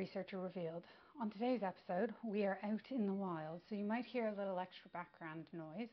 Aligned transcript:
Researcher 0.00 0.38
Revealed. 0.38 0.84
On 1.20 1.28
today's 1.28 1.62
episode, 1.62 2.14
we 2.24 2.44
are 2.44 2.58
out 2.64 2.90
in 2.90 3.04
the 3.04 3.12
wild, 3.12 3.60
so 3.68 3.74
you 3.74 3.84
might 3.84 4.06
hear 4.06 4.28
a 4.28 4.34
little 4.34 4.58
extra 4.58 4.88
background 4.94 5.44
noise. 5.52 5.90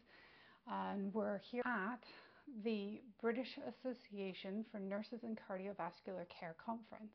And 0.71 1.13
we're 1.13 1.39
here 1.39 1.63
at 1.65 1.99
the 2.63 3.01
British 3.19 3.59
Association 3.67 4.63
for 4.71 4.79
Nurses 4.79 5.19
and 5.23 5.37
Cardiovascular 5.37 6.23
Care 6.29 6.55
Conference. 6.65 7.11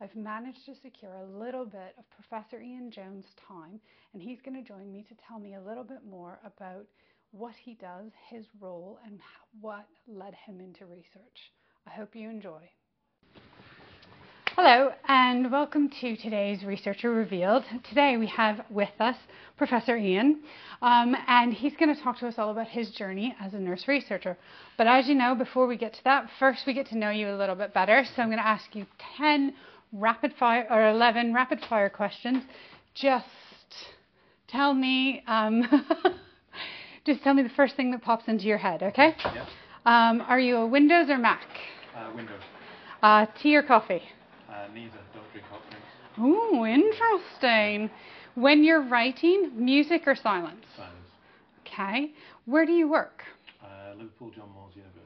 I've 0.00 0.16
managed 0.16 0.66
to 0.66 0.74
secure 0.74 1.14
a 1.14 1.38
little 1.38 1.64
bit 1.64 1.94
of 1.96 2.10
Professor 2.10 2.60
Ian 2.60 2.90
Jones' 2.90 3.36
time, 3.46 3.78
and 4.12 4.20
he's 4.20 4.40
going 4.40 4.60
to 4.60 4.68
join 4.68 4.90
me 4.90 5.04
to 5.08 5.14
tell 5.28 5.38
me 5.38 5.54
a 5.54 5.62
little 5.62 5.84
bit 5.84 6.04
more 6.04 6.40
about 6.44 6.86
what 7.30 7.54
he 7.54 7.74
does, 7.74 8.10
his 8.28 8.44
role, 8.58 8.98
and 9.06 9.20
what 9.60 9.86
led 10.08 10.34
him 10.34 10.60
into 10.60 10.84
research. 10.84 11.52
I 11.86 11.90
hope 11.90 12.16
you 12.16 12.28
enjoy. 12.28 12.68
Hello 14.60 14.90
and 15.06 15.52
welcome 15.52 15.88
to 16.00 16.16
today's 16.16 16.64
Researcher 16.64 17.12
Revealed. 17.12 17.62
Today 17.88 18.16
we 18.16 18.26
have 18.26 18.60
with 18.70 18.90
us 18.98 19.14
Professor 19.56 19.96
Ian 19.96 20.40
um, 20.82 21.14
and 21.28 21.54
he's 21.54 21.76
going 21.76 21.94
to 21.94 22.02
talk 22.02 22.18
to 22.18 22.26
us 22.26 22.34
all 22.38 22.50
about 22.50 22.66
his 22.66 22.90
journey 22.90 23.36
as 23.40 23.54
a 23.54 23.58
nurse 23.60 23.86
researcher. 23.86 24.36
But 24.76 24.88
as 24.88 25.06
you 25.06 25.14
know, 25.14 25.36
before 25.36 25.68
we 25.68 25.76
get 25.76 25.92
to 25.94 26.02
that, 26.02 26.28
first 26.40 26.66
we 26.66 26.74
get 26.74 26.88
to 26.88 26.98
know 26.98 27.10
you 27.10 27.30
a 27.30 27.38
little 27.38 27.54
bit 27.54 27.72
better. 27.72 28.04
So 28.04 28.20
I'm 28.20 28.30
going 28.30 28.40
to 28.40 28.46
ask 28.46 28.74
you 28.74 28.84
10 29.16 29.54
rapid 29.92 30.34
fire 30.40 30.66
or 30.68 30.88
11 30.90 31.32
rapid 31.32 31.60
fire 31.70 31.88
questions. 31.88 32.42
Just 32.96 33.26
tell 34.48 34.74
me, 34.74 35.22
um, 35.28 35.86
just 37.06 37.22
tell 37.22 37.32
me 37.32 37.44
the 37.44 37.48
first 37.50 37.76
thing 37.76 37.92
that 37.92 38.02
pops 38.02 38.26
into 38.26 38.46
your 38.46 38.58
head, 38.58 38.82
okay? 38.82 39.14
Yeah. 39.24 39.46
Um, 39.86 40.20
are 40.22 40.40
you 40.40 40.56
a 40.56 40.66
Windows 40.66 41.10
or 41.10 41.18
Mac? 41.18 41.46
Uh, 41.96 42.10
Windows. 42.12 42.40
Uh, 43.00 43.26
tea 43.40 43.54
or 43.54 43.62
coffee? 43.62 44.02
Uh, 44.48 44.66
neither. 44.72 44.98
Don't 45.14 45.30
drink 45.32 45.46
hot 45.48 45.60
drinks. 45.68 45.86
Ooh, 46.20 46.64
interesting. 46.64 47.90
When 48.34 48.64
you're 48.64 48.82
writing, 48.82 49.50
music 49.54 50.02
or 50.06 50.14
silence? 50.14 50.64
Silence. 50.76 50.94
Okay. 51.66 52.12
Where 52.46 52.64
do 52.64 52.72
you 52.72 52.88
work? 52.88 53.22
Uh, 53.62 53.94
Liverpool 53.96 54.30
John 54.30 54.48
Moores 54.54 54.74
University. 54.74 55.04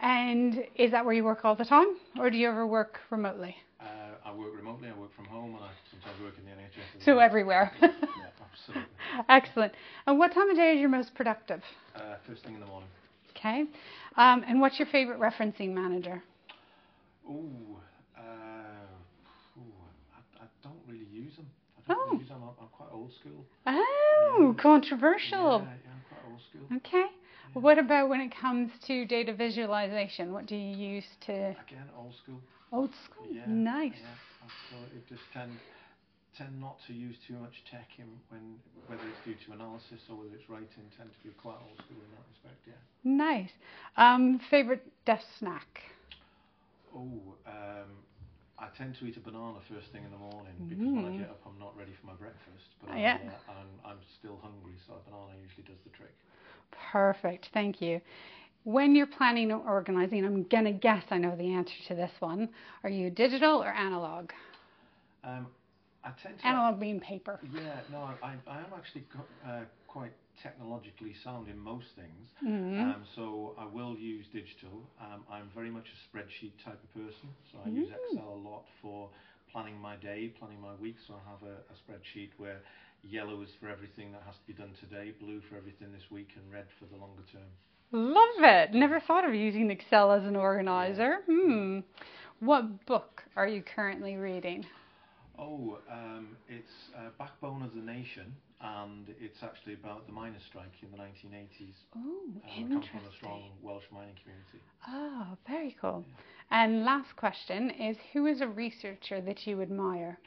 And 0.00 0.64
is 0.76 0.92
that 0.92 1.04
where 1.04 1.14
you 1.14 1.24
work 1.24 1.44
all 1.44 1.56
the 1.56 1.64
time, 1.64 1.96
or 2.18 2.30
do 2.30 2.36
you 2.36 2.48
ever 2.48 2.66
work 2.66 3.00
remotely? 3.10 3.56
Uh, 3.80 3.84
I 4.24 4.32
work 4.32 4.54
remotely. 4.54 4.88
I 4.88 4.98
work 4.98 5.14
from 5.16 5.24
home, 5.24 5.54
and 5.56 5.64
I 5.64 5.70
sometimes 5.90 6.22
work 6.22 6.34
in 6.38 6.44
the 6.44 6.50
NHS. 6.52 7.04
So 7.04 7.16
well. 7.16 7.24
everywhere. 7.24 7.72
Yeah, 7.80 7.88
absolutely. 8.52 8.88
Excellent. 9.28 9.72
And 10.06 10.18
what 10.18 10.32
time 10.32 10.50
of 10.50 10.56
day 10.56 10.74
is 10.74 10.80
your 10.80 10.88
most 10.88 11.14
productive? 11.14 11.62
Uh, 11.94 12.14
first 12.26 12.44
thing 12.44 12.54
in 12.54 12.60
the 12.60 12.66
morning. 12.66 12.88
Okay. 13.36 13.64
Um, 14.16 14.44
and 14.46 14.60
what's 14.60 14.78
your 14.78 14.86
favorite 14.88 15.18
referencing 15.20 15.72
manager? 15.72 16.22
Ooh. 17.28 17.76
I, 20.16 20.44
I 20.44 20.46
don't 20.62 20.80
really 20.86 21.06
use 21.12 21.36
them. 21.36 21.46
I 21.46 21.77
don't 21.77 21.77
Oh. 21.88 22.04
really 22.06 22.18
use 22.20 22.28
them. 22.28 22.42
I'm, 22.42 22.54
I'm 22.60 22.68
quite 22.76 22.88
old 22.92 23.12
school. 23.12 23.44
Oh, 23.66 24.54
Yeah. 24.56 24.62
controversial. 24.62 25.60
Yeah, 25.60 25.72
yeah, 25.84 25.92
I'm 25.92 26.04
quite 26.08 26.30
old 26.30 26.40
school. 26.48 26.76
Okay. 26.78 27.06
What 27.54 27.78
about 27.78 28.08
when 28.08 28.20
it 28.20 28.32
comes 28.34 28.70
to 28.86 29.06
data 29.06 29.32
visualization? 29.32 30.32
What 30.32 30.46
do 30.46 30.54
you 30.54 30.76
use 30.76 31.06
to 31.26 31.32
Again, 31.32 31.88
old 31.96 32.14
school. 32.22 32.40
old 32.72 32.90
school? 33.04 33.26
Yeah. 33.30 33.42
nice. 33.46 33.92
Yeah. 33.96 34.06
I- 34.44 35.08
just 35.08 35.22
tend 35.32 35.52
tend 36.36 36.60
not 36.60 36.76
to 36.86 36.92
use 36.92 37.16
too 37.26 37.34
much 37.34 37.64
tech 37.70 37.88
in 37.98 38.06
when 38.28 38.56
whether 38.86 39.02
it's 39.08 39.18
due 39.24 39.34
to 39.46 39.52
analysis 39.52 40.00
or 40.08 40.16
whether 40.16 40.34
it's 40.36 40.48
writing. 40.48 40.68
Tend 40.96 41.10
to 41.10 41.28
be 41.28 41.34
quite 41.34 41.56
old 41.68 41.78
school 41.78 41.96
in 41.96 42.10
that 42.12 42.24
respect. 42.30 42.60
Yeah. 42.66 42.74
Nice. 43.04 43.50
Um, 43.96 44.38
favorite 44.50 44.84
desk 45.04 45.26
snack? 45.38 45.80
Oh, 46.94 47.10
um, 47.46 47.90
I 48.60 48.66
tend 48.76 48.96
to 48.96 49.06
eat 49.06 49.16
a 49.16 49.20
banana 49.20 49.58
first 49.68 49.92
thing 49.92 50.02
in 50.04 50.10
the 50.10 50.18
morning 50.18 50.54
because 50.68 50.90
when 50.92 51.04
I 51.04 51.10
Mm. 51.10 51.18
get 51.20 51.30
up, 51.30 51.40
I'm 51.46 51.58
not 51.58 51.76
ready 51.76 51.92
for 52.00 52.06
my 52.06 52.14
breakfast, 52.14 52.74
but 52.80 52.90
Yeah. 52.96 53.18
I, 53.22 53.52
uh, 53.52 53.58
I'm, 53.60 53.90
I'm 53.92 53.98
still 54.18 54.38
hungry, 54.42 54.74
so 54.86 54.94
a 54.94 55.10
banana 55.10 55.38
usually 55.40 55.62
does 55.64 55.78
the 55.84 55.90
trick. 55.90 56.14
Perfect. 56.92 57.50
Thank 57.54 57.80
you. 57.80 58.00
When 58.64 58.94
you're 58.94 59.06
planning 59.06 59.52
or 59.52 59.60
organizing, 59.60 60.24
I'm 60.24 60.42
going 60.44 60.64
to 60.64 60.72
guess 60.72 61.04
I 61.10 61.18
know 61.18 61.36
the 61.36 61.54
answer 61.54 61.74
to 61.88 61.94
this 61.94 62.10
one. 62.20 62.48
Are 62.82 62.90
you 62.90 63.10
digital 63.10 63.62
or 63.62 63.68
analog? 63.72 64.30
Um, 65.24 65.46
I 66.04 66.10
tend 66.22 66.38
to. 66.40 66.46
Analog 66.48 66.80
being 66.80 67.00
paper. 67.00 67.40
Yeah, 67.54 67.80
no, 67.90 68.08
I, 68.22 68.34
I 68.46 68.58
am 68.58 68.72
actually 68.76 69.04
uh, 69.46 69.60
quite 69.86 70.12
technologically 70.42 71.14
sound 71.24 71.48
in 71.48 71.58
most 71.58 71.86
things. 71.96 72.28
Mhm. 72.42 72.80
Um, 72.94 73.04
so 73.14 73.54
I 73.58 73.64
will 73.66 73.96
use 73.96 74.26
digital. 74.32 74.88
Um, 75.00 75.24
I'm 75.30 75.48
very 75.54 75.70
much 75.70 75.86
a 75.92 75.96
spreadsheet 76.08 76.52
type 76.64 76.82
of 76.82 76.92
person, 76.94 77.28
so 77.50 77.58
I 77.64 77.68
use 77.68 77.88
Mm. 77.90 77.96
Excel 78.12 78.28
a 78.34 78.42
lot 78.50 78.64
for 78.80 79.10
planning 79.50 79.78
my 79.80 79.96
day, 79.96 80.28
planning 80.38 80.60
my 80.60 80.74
week. 80.74 80.96
So 81.06 81.14
I 81.14 81.30
have 81.30 81.42
a, 81.42 81.56
a 81.72 81.74
spreadsheet 81.82 82.30
where 82.38 82.60
yellow 83.02 83.40
is 83.42 83.50
for 83.60 83.68
everything 83.68 84.12
that 84.12 84.22
has 84.22 84.36
to 84.36 84.46
be 84.46 84.52
done 84.52 84.72
today, 84.80 85.12
blue 85.20 85.40
for 85.42 85.56
everything 85.56 85.92
this 85.92 86.10
week, 86.10 86.30
and 86.36 86.50
red 86.52 86.66
for 86.78 86.86
the 86.86 86.96
longer 86.96 87.22
term. 87.32 87.48
Love 87.92 88.42
it. 88.42 88.74
Never 88.74 89.00
thought 89.00 89.24
of 89.24 89.34
using 89.34 89.70
Excel 89.70 90.12
as 90.12 90.24
an 90.24 90.36
organizer. 90.36 91.22
Hmm. 91.26 91.80
What 92.40 92.84
book 92.86 93.24
are 93.36 93.48
you 93.48 93.62
currently 93.62 94.16
reading? 94.16 94.66
Oh, 95.38 95.78
um, 95.90 96.36
it's 96.48 96.90
uh, 96.96 97.10
Backbone 97.18 97.62
of 97.62 97.74
the 97.74 97.80
Nation, 97.80 98.34
and 98.60 99.14
it's 99.20 99.42
actually 99.42 99.74
about 99.74 100.06
the 100.06 100.12
miners' 100.12 100.42
strike 100.48 100.72
in 100.82 100.90
the 100.90 100.98
1980s. 100.98 101.74
Oh, 101.96 101.98
Um, 101.98 102.42
I 102.44 102.62
come 102.72 102.82
from 102.82 103.06
a 103.08 103.12
strong. 103.16 103.50
Welsh 103.62 103.84
mining 103.92 104.14
community. 104.22 104.60
Oh, 104.88 105.36
very 105.46 105.76
cool. 105.80 106.04
And 106.50 106.84
last 106.84 107.14
question 107.16 107.70
is 107.70 107.96
who 108.12 108.26
is 108.26 108.40
a 108.40 108.48
researcher 108.48 109.20
that 109.20 109.46
you 109.46 109.62
admire? 109.62 110.18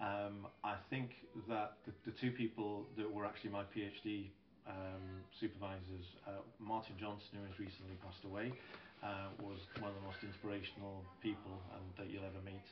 Um, 0.00 0.46
I 0.64 0.74
think 0.90 1.10
that 1.48 1.78
the, 1.86 1.92
the 2.10 2.16
two 2.18 2.32
people 2.32 2.86
that 2.96 3.10
were 3.10 3.24
actually 3.24 3.50
my 3.50 3.62
PhD 3.76 4.30
um, 4.66 5.22
supervisors, 5.38 6.06
uh, 6.26 6.42
Martin 6.58 6.94
Johnson, 6.98 7.38
who 7.38 7.46
has 7.46 7.58
recently 7.58 7.94
passed 8.02 8.24
away, 8.24 8.52
uh, 9.02 9.30
was 9.42 9.58
one 9.78 9.90
of 9.90 9.96
the 9.98 10.06
most 10.06 10.18
inspirational 10.22 11.02
people 11.22 11.54
um, 11.74 11.82
that 11.98 12.10
you'll 12.10 12.26
ever 12.26 12.42
meet. 12.44 12.66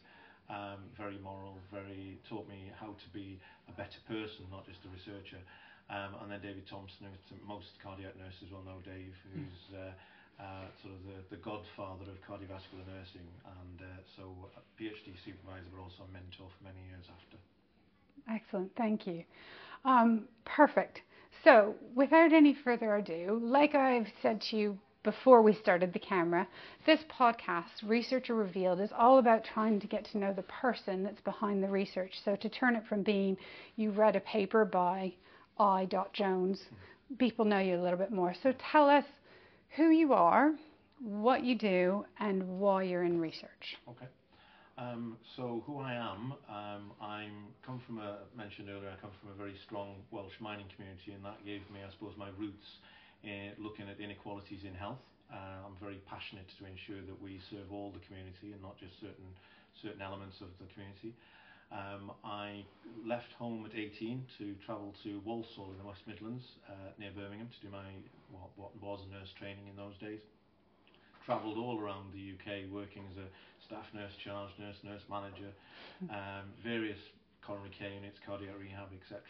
Um, 0.51 0.91
very 0.99 1.15
moral, 1.23 1.63
very 1.71 2.19
taught 2.27 2.49
me 2.51 2.75
how 2.75 2.91
to 2.91 3.09
be 3.15 3.39
a 3.71 3.73
better 3.79 4.03
person, 4.11 4.51
not 4.51 4.67
just 4.67 4.83
a 4.83 4.91
researcher. 4.91 5.39
Um, 5.87 6.19
and 6.23 6.31
then 6.31 6.43
David 6.43 6.67
Thompson, 6.67 7.07
who 7.07 7.39
most 7.47 7.79
cardiac 7.79 8.19
nurses 8.19 8.51
will 8.51 8.67
know 8.67 8.83
Dave, 8.83 9.15
who's 9.31 9.63
uh, 9.71 9.95
uh, 10.43 10.67
sort 10.83 10.95
of 10.95 11.03
the, 11.07 11.19
the 11.37 11.41
godfather 11.43 12.11
of 12.11 12.19
cardiovascular 12.27 12.83
nursing, 12.83 13.27
and 13.47 13.79
uh, 13.79 14.03
so 14.17 14.51
a 14.59 14.63
PhD 14.75 15.15
supervisor, 15.25 15.71
but 15.71 15.83
also 15.83 16.03
a 16.03 16.11
mentor 16.13 16.51
for 16.51 16.63
many 16.67 16.83
years 16.91 17.07
after. 17.07 17.39
Excellent, 18.27 18.75
thank 18.77 19.07
you. 19.07 19.25
Um, 19.85 20.27
perfect. 20.45 21.03
So, 21.45 21.75
without 21.95 22.33
any 22.33 22.55
further 22.55 22.97
ado, 22.97 23.41
like 23.43 23.75
I've 23.75 24.09
said 24.21 24.41
to 24.51 24.57
you 24.57 24.79
before 25.03 25.43
we 25.43 25.55
started 25.55 25.93
the 25.93 25.99
camera, 25.99 26.47
this 26.85 27.01
podcast, 27.19 27.83
Researcher 27.85 28.35
Revealed, 28.35 28.81
is 28.81 28.91
all 28.97 29.19
about 29.19 29.45
trying 29.45 29.81
to 29.81 29.87
get 29.87 30.05
to 30.07 30.19
know 30.19 30.33
the 30.33 30.43
person 30.43 31.03
that's 31.03 31.21
behind 31.23 31.63
the 31.63 31.69
research. 31.69 32.13
So, 32.25 32.37
to 32.37 32.49
turn 32.49 32.77
it 32.77 32.87
from 32.89 33.03
being 33.03 33.37
you 33.77 33.91
read 33.91 34.17
a 34.17 34.21
paper 34.21 34.65
by 34.65 35.15
I. 35.59 35.89
Jones, 36.13 36.61
people 37.19 37.45
know 37.45 37.59
you 37.59 37.77
a 37.77 37.83
little 37.83 37.99
bit 37.99 38.13
more. 38.13 38.35
So, 38.43 38.53
tell 38.73 38.89
us 38.89 39.05
who 39.77 39.91
you 39.91 40.13
are, 40.13 40.53
what 41.01 41.45
you 41.45 41.57
do, 41.57 42.05
and 42.19 42.59
why 42.59 42.83
you're 42.83 43.05
in 43.05 43.21
research. 43.21 43.77
Okay. 43.89 44.07
Um, 44.77 45.19
so 45.37 45.63
who 45.67 45.79
I 45.79 45.93
am, 45.93 46.33
um, 46.49 46.93
I'm 47.03 47.53
come 47.67 47.83
from 47.87 47.99
a 47.99 48.21
mentioned 48.35 48.71
earlier. 48.71 48.89
I 48.89 48.99
come 48.99 49.11
from 49.21 49.31
a 49.31 49.35
very 49.35 49.55
strong 49.67 49.97
Welsh 50.11 50.33
mining 50.41 50.67
community, 50.75 51.13
and 51.13 51.23
that 51.23 51.45
gave 51.45 51.61
me, 51.71 51.81
I 51.87 51.91
suppose, 51.93 52.15
my 52.17 52.31
roots 52.39 52.65
looking 53.59 53.89
at 53.89 54.01
inequalities 54.01 54.65
in 54.65 54.75
health. 54.75 55.03
Uh, 55.31 55.67
I'm 55.67 55.77
very 55.79 56.01
passionate 56.11 56.51
to 56.59 56.67
ensure 56.67 57.03
that 57.07 57.23
we 57.23 57.39
serve 57.51 57.71
all 57.71 57.95
the 57.95 58.03
community 58.03 58.51
and 58.51 58.61
not 58.63 58.79
just 58.79 58.99
certain 58.99 59.31
certain 59.79 60.03
elements 60.03 60.41
of 60.41 60.49
the 60.59 60.67
community. 60.75 61.15
Um, 61.71 62.11
I 62.25 62.67
left 63.07 63.31
home 63.39 63.65
at 63.65 63.79
18 63.79 64.27
to 64.39 64.55
travel 64.67 64.93
to 65.05 65.23
Walsall 65.25 65.71
in 65.71 65.79
the 65.79 65.87
West 65.87 66.03
Midlands 66.07 66.43
uh, 66.69 66.91
near 66.99 67.15
Birmingham 67.15 67.47
to 67.47 67.61
do 67.63 67.71
my 67.71 67.87
what, 68.35 68.51
what 68.59 68.75
was 68.83 69.01
nurse 69.11 69.31
training 69.39 69.71
in 69.71 69.77
those 69.77 69.95
days. 70.03 70.19
Travelled 71.25 71.59
all 71.59 71.79
around 71.79 72.11
the 72.13 72.35
UK 72.35 72.67
working 72.73 73.07
as 73.07 73.17
a 73.23 73.29
staff 73.63 73.87
nurse, 73.95 74.11
charge 74.19 74.51
nurse, 74.59 74.83
nurse 74.83 75.07
manager, 75.09 75.55
um, 76.11 76.51
various 76.65 76.99
coronary 77.47 77.71
care 77.71 77.95
units, 77.95 78.19
cardiac 78.27 78.59
rehab, 78.59 78.91
etc. 78.91 79.23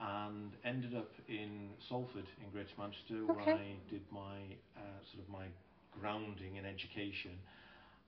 And 0.00 0.52
ended 0.64 0.94
up 0.94 1.10
in 1.28 1.70
Salford 1.88 2.26
in 2.42 2.50
Greater 2.52 2.70
Manchester 2.78 3.26
where 3.26 3.40
I 3.56 3.74
did 3.90 4.02
my 4.12 4.38
uh, 4.76 4.98
sort 5.10 5.24
of 5.24 5.28
my 5.28 5.46
grounding 5.98 6.54
in 6.56 6.64
education 6.64 7.32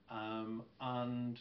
um, 0.09 0.63
and 0.79 1.37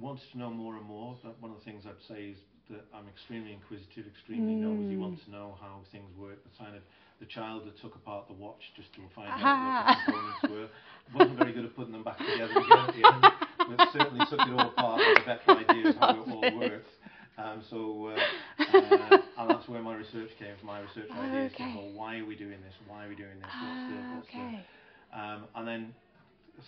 wanted 0.00 0.24
to 0.32 0.38
know 0.38 0.50
more 0.50 0.76
and 0.76 0.84
more. 0.86 1.16
That 1.22 1.40
one 1.40 1.52
of 1.52 1.58
the 1.58 1.64
things 1.64 1.84
I'd 1.86 2.02
say 2.08 2.34
is 2.34 2.38
that 2.70 2.82
I'm 2.94 3.06
extremely 3.08 3.52
inquisitive, 3.52 4.06
extremely 4.10 4.54
nosy, 4.54 4.96
Mm. 4.96 4.98
want 4.98 5.24
to 5.24 5.30
know 5.30 5.56
how 5.60 5.80
things 5.92 6.10
work. 6.18 6.42
The 6.42 6.50
kind 6.64 6.74
of 6.76 6.82
the 7.20 7.26
child 7.26 7.66
that 7.66 7.78
took 7.80 7.94
apart 7.94 8.26
the 8.26 8.34
watch 8.34 8.62
just 8.74 8.92
to 8.94 9.00
find 9.14 9.28
Ah. 9.30 9.38
out 9.38 9.86
what 9.86 9.94
the 9.94 10.12
components 10.12 10.42
were 10.50 10.68
wasn't 11.14 11.38
very 11.38 11.52
good 11.52 11.64
at 11.66 11.76
putting 11.76 11.92
them 11.92 12.02
back 12.02 12.18
together 12.18 12.58
again 12.58 12.78
at 12.88 12.94
the 12.94 13.06
end. 13.06 13.76
but 13.76 13.92
certainly 13.92 14.26
took 14.26 14.40
it 14.40 14.50
all 14.50 14.66
apart 14.74 14.98
with 14.98 15.22
a 15.22 15.26
better 15.26 15.50
idea 15.70 15.88
of 15.90 15.96
how 15.96 16.10
it 16.10 16.28
all 16.28 16.58
worked. 16.58 16.90
Um, 17.38 17.62
so, 17.70 18.12
uh, 18.12 18.16
uh, 18.76 19.18
and 19.38 19.50
that's 19.50 19.68
where 19.68 19.82
my 19.82 19.94
research 19.96 20.30
came 20.38 20.54
from. 20.58 20.68
My 20.68 20.80
research 20.80 21.08
Oh, 21.10 21.20
ideas 21.22 21.52
okay. 21.54 21.72
came, 21.72 21.94
why 21.94 22.18
are 22.18 22.26
we 22.26 22.36
doing 22.36 22.60
this? 22.62 22.74
Why 22.86 23.06
are 23.06 23.08
we 23.08 23.16
doing 23.16 23.40
this? 23.40 23.48
What's 23.48 23.84
the, 23.88 23.96
Ah, 23.98 24.14
what's 24.16 24.28
the, 24.32 25.18
um, 25.18 25.44
and 25.56 25.66
then 25.68 25.94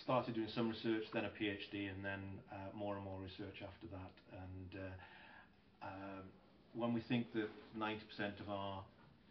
started 0.03 0.35
doing 0.35 0.49
some 0.53 0.69
research, 0.69 1.03
then 1.13 1.25
a 1.25 1.29
PhD, 1.29 1.89
and 1.89 2.03
then 2.03 2.19
uh, 2.51 2.75
more 2.75 2.95
and 2.95 3.03
more 3.05 3.19
research 3.21 3.61
after 3.61 3.87
that. 3.93 4.13
And 4.33 4.81
uh, 4.81 5.85
um, 5.85 6.23
when 6.73 6.93
we 6.93 7.01
think 7.07 7.31
that 7.33 7.47
90% 7.77 8.39
of 8.41 8.49
our 8.49 8.81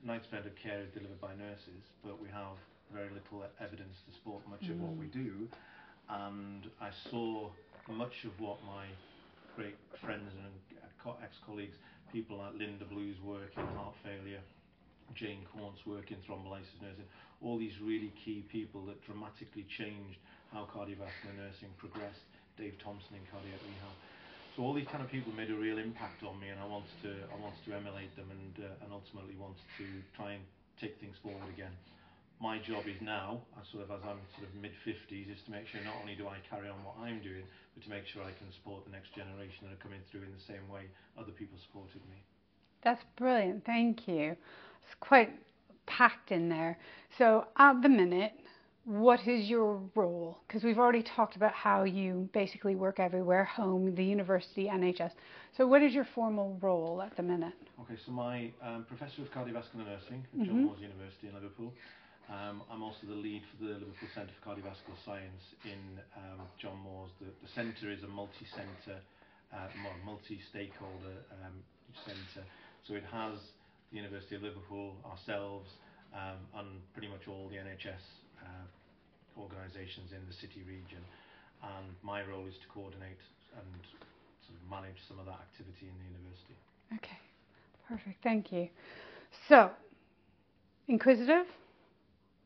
90% 0.06 0.46
of 0.46 0.54
care 0.62 0.80
is 0.80 0.90
delivered 0.94 1.20
by 1.20 1.34
nurses, 1.34 1.82
but 2.04 2.20
we 2.22 2.28
have 2.28 2.56
very 2.92 3.08
little 3.10 3.42
evidence 3.60 3.96
to 4.06 4.14
support 4.14 4.42
much 4.48 4.68
of 4.70 4.78
what 4.80 4.96
we 4.96 5.06
do, 5.06 5.48
and 6.08 6.68
I 6.80 6.90
saw 7.10 7.50
much 7.90 8.24
of 8.24 8.38
what 8.38 8.58
my 8.64 8.86
great 9.56 9.76
friends 10.04 10.30
and 10.32 10.73
ex-colleagues, 11.34 11.76
people 12.12 12.38
like 12.38 12.54
Lynda 12.54 12.88
Blue's 12.88 13.18
work 13.22 13.50
in 13.56 13.66
heart 13.74 13.94
failure, 14.02 14.40
Jane 15.14 15.42
Corn's 15.50 15.82
work 15.86 16.10
in 16.10 16.18
thrombolysis 16.22 16.78
nursing, 16.80 17.06
all 17.42 17.58
these 17.58 17.74
really 17.82 18.12
key 18.24 18.46
people 18.50 18.86
that 18.86 19.02
dramatically 19.04 19.66
changed 19.66 20.18
how 20.52 20.66
cardiovascular 20.70 21.34
nursing 21.36 21.70
progressed, 21.76 22.22
Dave 22.56 22.78
Thompson 22.78 23.18
in 23.18 23.26
cardiac 23.26 23.58
rehab. 23.66 23.94
So 24.54 24.62
all 24.62 24.72
these 24.72 24.86
kind 24.86 25.02
of 25.02 25.10
people 25.10 25.34
made 25.34 25.50
a 25.50 25.58
real 25.58 25.78
impact 25.78 26.22
on 26.22 26.38
me 26.38 26.48
and 26.48 26.60
I 26.62 26.66
wanted 26.66 26.94
to, 27.02 27.10
I 27.10 27.36
wanted 27.42 27.58
to 27.66 27.74
emulate 27.74 28.14
them 28.14 28.30
and, 28.30 28.54
uh, 28.62 28.84
and 28.86 28.94
ultimately 28.94 29.34
wanted 29.34 29.66
to 29.82 29.86
try 30.14 30.38
and 30.38 30.42
take 30.78 30.94
things 31.02 31.18
forward 31.18 31.50
again. 31.50 31.74
My 32.40 32.58
job 32.58 32.84
is 32.86 33.00
now, 33.00 33.40
uh, 33.56 33.60
sort 33.72 33.84
of 33.84 33.90
as 33.90 34.00
I'm 34.04 34.18
sort 34.36 34.48
of 34.48 34.54
mid 34.60 34.72
50s, 34.86 35.30
is 35.32 35.40
to 35.46 35.50
make 35.50 35.66
sure 35.68 35.80
not 35.84 35.94
only 36.00 36.14
do 36.14 36.26
I 36.28 36.36
carry 36.50 36.68
on 36.68 36.76
what 36.84 36.96
I'm 37.00 37.20
doing, 37.22 37.44
but 37.74 37.82
to 37.84 37.90
make 37.90 38.06
sure 38.06 38.22
I 38.22 38.32
can 38.32 38.50
support 38.52 38.84
the 38.84 38.90
next 38.92 39.14
generation 39.14 39.64
that 39.66 39.72
are 39.72 39.82
coming 39.82 40.00
through 40.10 40.22
in 40.22 40.32
the 40.32 40.44
same 40.46 40.68
way 40.68 40.82
other 41.18 41.32
people 41.32 41.56
supported 41.66 42.02
me. 42.10 42.18
That's 42.82 43.02
brilliant. 43.16 43.64
Thank 43.64 44.06
you. 44.08 44.36
It's 44.82 44.94
quite 45.00 45.30
packed 45.86 46.32
in 46.32 46.48
there. 46.48 46.76
So, 47.16 47.46
at 47.56 47.80
the 47.82 47.88
minute, 47.88 48.32
what 48.84 49.26
is 49.26 49.48
your 49.48 49.80
role? 49.94 50.36
Because 50.46 50.62
we've 50.62 50.78
already 50.78 51.02
talked 51.02 51.36
about 51.36 51.52
how 51.54 51.84
you 51.84 52.28
basically 52.34 52.74
work 52.74 53.00
everywhere 53.00 53.44
home, 53.44 53.94
the 53.94 54.04
university, 54.04 54.66
NHS. 54.66 55.12
So, 55.56 55.66
what 55.66 55.82
is 55.82 55.94
your 55.94 56.06
formal 56.14 56.58
role 56.60 57.00
at 57.00 57.16
the 57.16 57.22
minute? 57.22 57.54
Okay, 57.80 57.98
so 58.04 58.12
my 58.12 58.50
um, 58.62 58.84
Professor 58.86 59.22
of 59.22 59.32
Cardiovascular 59.32 59.86
Nursing 59.86 60.26
at 60.34 60.40
Mhm. 60.40 60.46
John 60.46 60.64
Moores 60.64 60.80
University 60.80 61.28
in 61.28 61.34
Liverpool. 61.34 61.72
Um, 62.32 62.62
I'm 62.72 62.82
also 62.82 63.04
the 63.06 63.14
lead 63.14 63.42
for 63.52 63.64
the 63.64 63.76
Liverpool 63.76 64.08
Centre 64.14 64.32
for 64.40 64.48
Cardiovascular 64.48 64.96
Science 65.04 65.44
in 65.64 66.00
um, 66.16 66.40
John 66.56 66.80
Moores. 66.80 67.12
The, 67.20 67.28
the 67.44 67.50
centre 67.52 67.92
is 67.92 68.02
a 68.02 68.08
multi-centre, 68.08 69.00
uh, 69.52 69.68
multi-stakeholder 70.04 71.20
um, 71.44 71.60
centre. 72.06 72.46
So 72.88 72.94
it 72.94 73.04
has 73.12 73.36
the 73.92 73.96
University 74.00 74.36
of 74.36 74.42
Liverpool, 74.42 74.96
ourselves, 75.04 75.68
um, 76.16 76.40
and 76.56 76.80
pretty 76.96 77.08
much 77.08 77.28
all 77.28 77.48
the 77.52 77.60
NHS 77.60 78.00
uh, 78.40 78.64
organisations 79.36 80.16
in 80.16 80.24
the 80.24 80.32
city 80.32 80.64
region. 80.64 81.04
And 81.60 81.92
my 82.02 82.24
role 82.24 82.46
is 82.48 82.56
to 82.56 82.68
coordinate 82.72 83.20
and 83.52 83.80
sort 84.48 84.56
of 84.56 84.64
manage 84.72 84.96
some 85.08 85.20
of 85.20 85.26
that 85.28 85.44
activity 85.44 85.92
in 85.92 85.94
the 86.00 86.08
university. 86.08 86.56
Okay, 86.96 87.20
perfect. 87.88 88.22
Thank 88.24 88.52
you. 88.52 88.68
So, 89.48 89.70
inquisitive, 90.88 91.46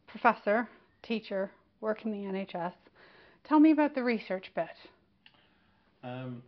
professor, 0.08 0.68
teacher, 1.02 1.50
work 1.80 2.04
in 2.04 2.10
the 2.10 2.18
NHS. 2.18 2.72
Tell 3.44 3.60
me 3.60 3.70
about 3.70 3.94
the 3.94 4.02
research 4.02 4.50
bit. 4.54 4.66
Um, 6.02 6.42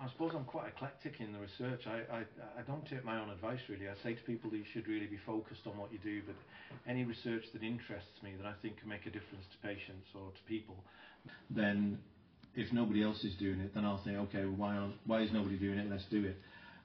I 0.00 0.08
suppose 0.10 0.32
I'm 0.34 0.44
quite 0.44 0.68
eclectic 0.68 1.14
in 1.20 1.32
the 1.32 1.38
research. 1.38 1.86
I, 1.86 2.14
I, 2.14 2.20
I 2.58 2.62
don't 2.66 2.86
take 2.88 3.04
my 3.04 3.18
own 3.18 3.30
advice 3.30 3.60
really. 3.68 3.88
I 3.88 3.94
say 4.02 4.14
to 4.14 4.22
people 4.22 4.50
that 4.50 4.56
you 4.56 4.64
should 4.72 4.86
really 4.86 5.06
be 5.06 5.18
focused 5.24 5.62
on 5.66 5.76
what 5.78 5.92
you 5.92 5.98
do, 6.02 6.22
but 6.26 6.36
any 6.88 7.04
research 7.04 7.44
that 7.52 7.62
interests 7.62 8.22
me 8.22 8.32
that 8.36 8.46
I 8.46 8.52
think 8.62 8.78
can 8.78 8.88
make 8.88 9.06
a 9.06 9.10
difference 9.10 9.44
to 9.52 9.66
patients 9.66 10.06
or 10.14 10.30
to 10.30 10.42
people, 10.46 10.76
then 11.48 11.98
if 12.54 12.72
nobody 12.72 13.02
else 13.02 13.22
is 13.24 13.34
doing 13.36 13.60
it, 13.60 13.74
then 13.74 13.84
I'll 13.84 14.02
think, 14.04 14.18
okay, 14.28 14.44
well, 14.44 14.56
why, 14.56 14.90
why 15.06 15.22
is 15.22 15.32
nobody 15.32 15.56
doing 15.56 15.78
it? 15.78 15.90
Let's 15.90 16.06
do 16.10 16.24
it. 16.24 16.36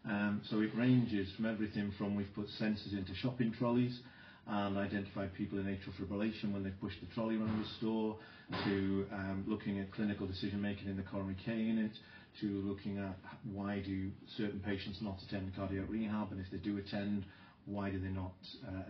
Um, 0.07 0.41
so 0.49 0.61
it 0.61 0.69
ranges 0.75 1.27
from 1.35 1.45
everything 1.45 1.91
from 1.97 2.15
we've 2.15 2.33
put 2.35 2.47
sensors 2.61 2.93
into 2.93 3.13
shopping 3.15 3.51
trolleys 3.57 3.99
and 4.47 4.77
identified 4.77 5.33
people 5.33 5.57
in 5.59 5.65
atrial 5.65 5.93
fibrillation 5.99 6.53
when 6.53 6.63
they've 6.63 6.79
pushed 6.79 6.99
the 7.01 7.07
trolley 7.13 7.35
around 7.35 7.63
the 7.63 7.69
store, 7.77 8.15
to 8.63 9.05
um, 9.11 9.43
looking 9.47 9.79
at 9.79 9.91
clinical 9.91 10.27
decision 10.27 10.61
making 10.61 10.87
in 10.87 10.97
the 10.97 11.03
coronary 11.03 11.35
care 11.43 11.55
unit, 11.55 11.91
to 12.41 12.47
looking 12.47 12.99
at 12.99 13.17
why 13.51 13.79
do 13.79 14.11
certain 14.37 14.59
patients 14.59 14.99
not 15.01 15.17
attend 15.27 15.55
cardiac 15.55 15.85
rehab, 15.89 16.31
and 16.31 16.39
if 16.39 16.51
they 16.51 16.57
do 16.57 16.77
attend, 16.77 17.23
why 17.65 17.89
do 17.89 17.99
they 17.99 18.09
not 18.09 18.33
uh, 18.67 18.83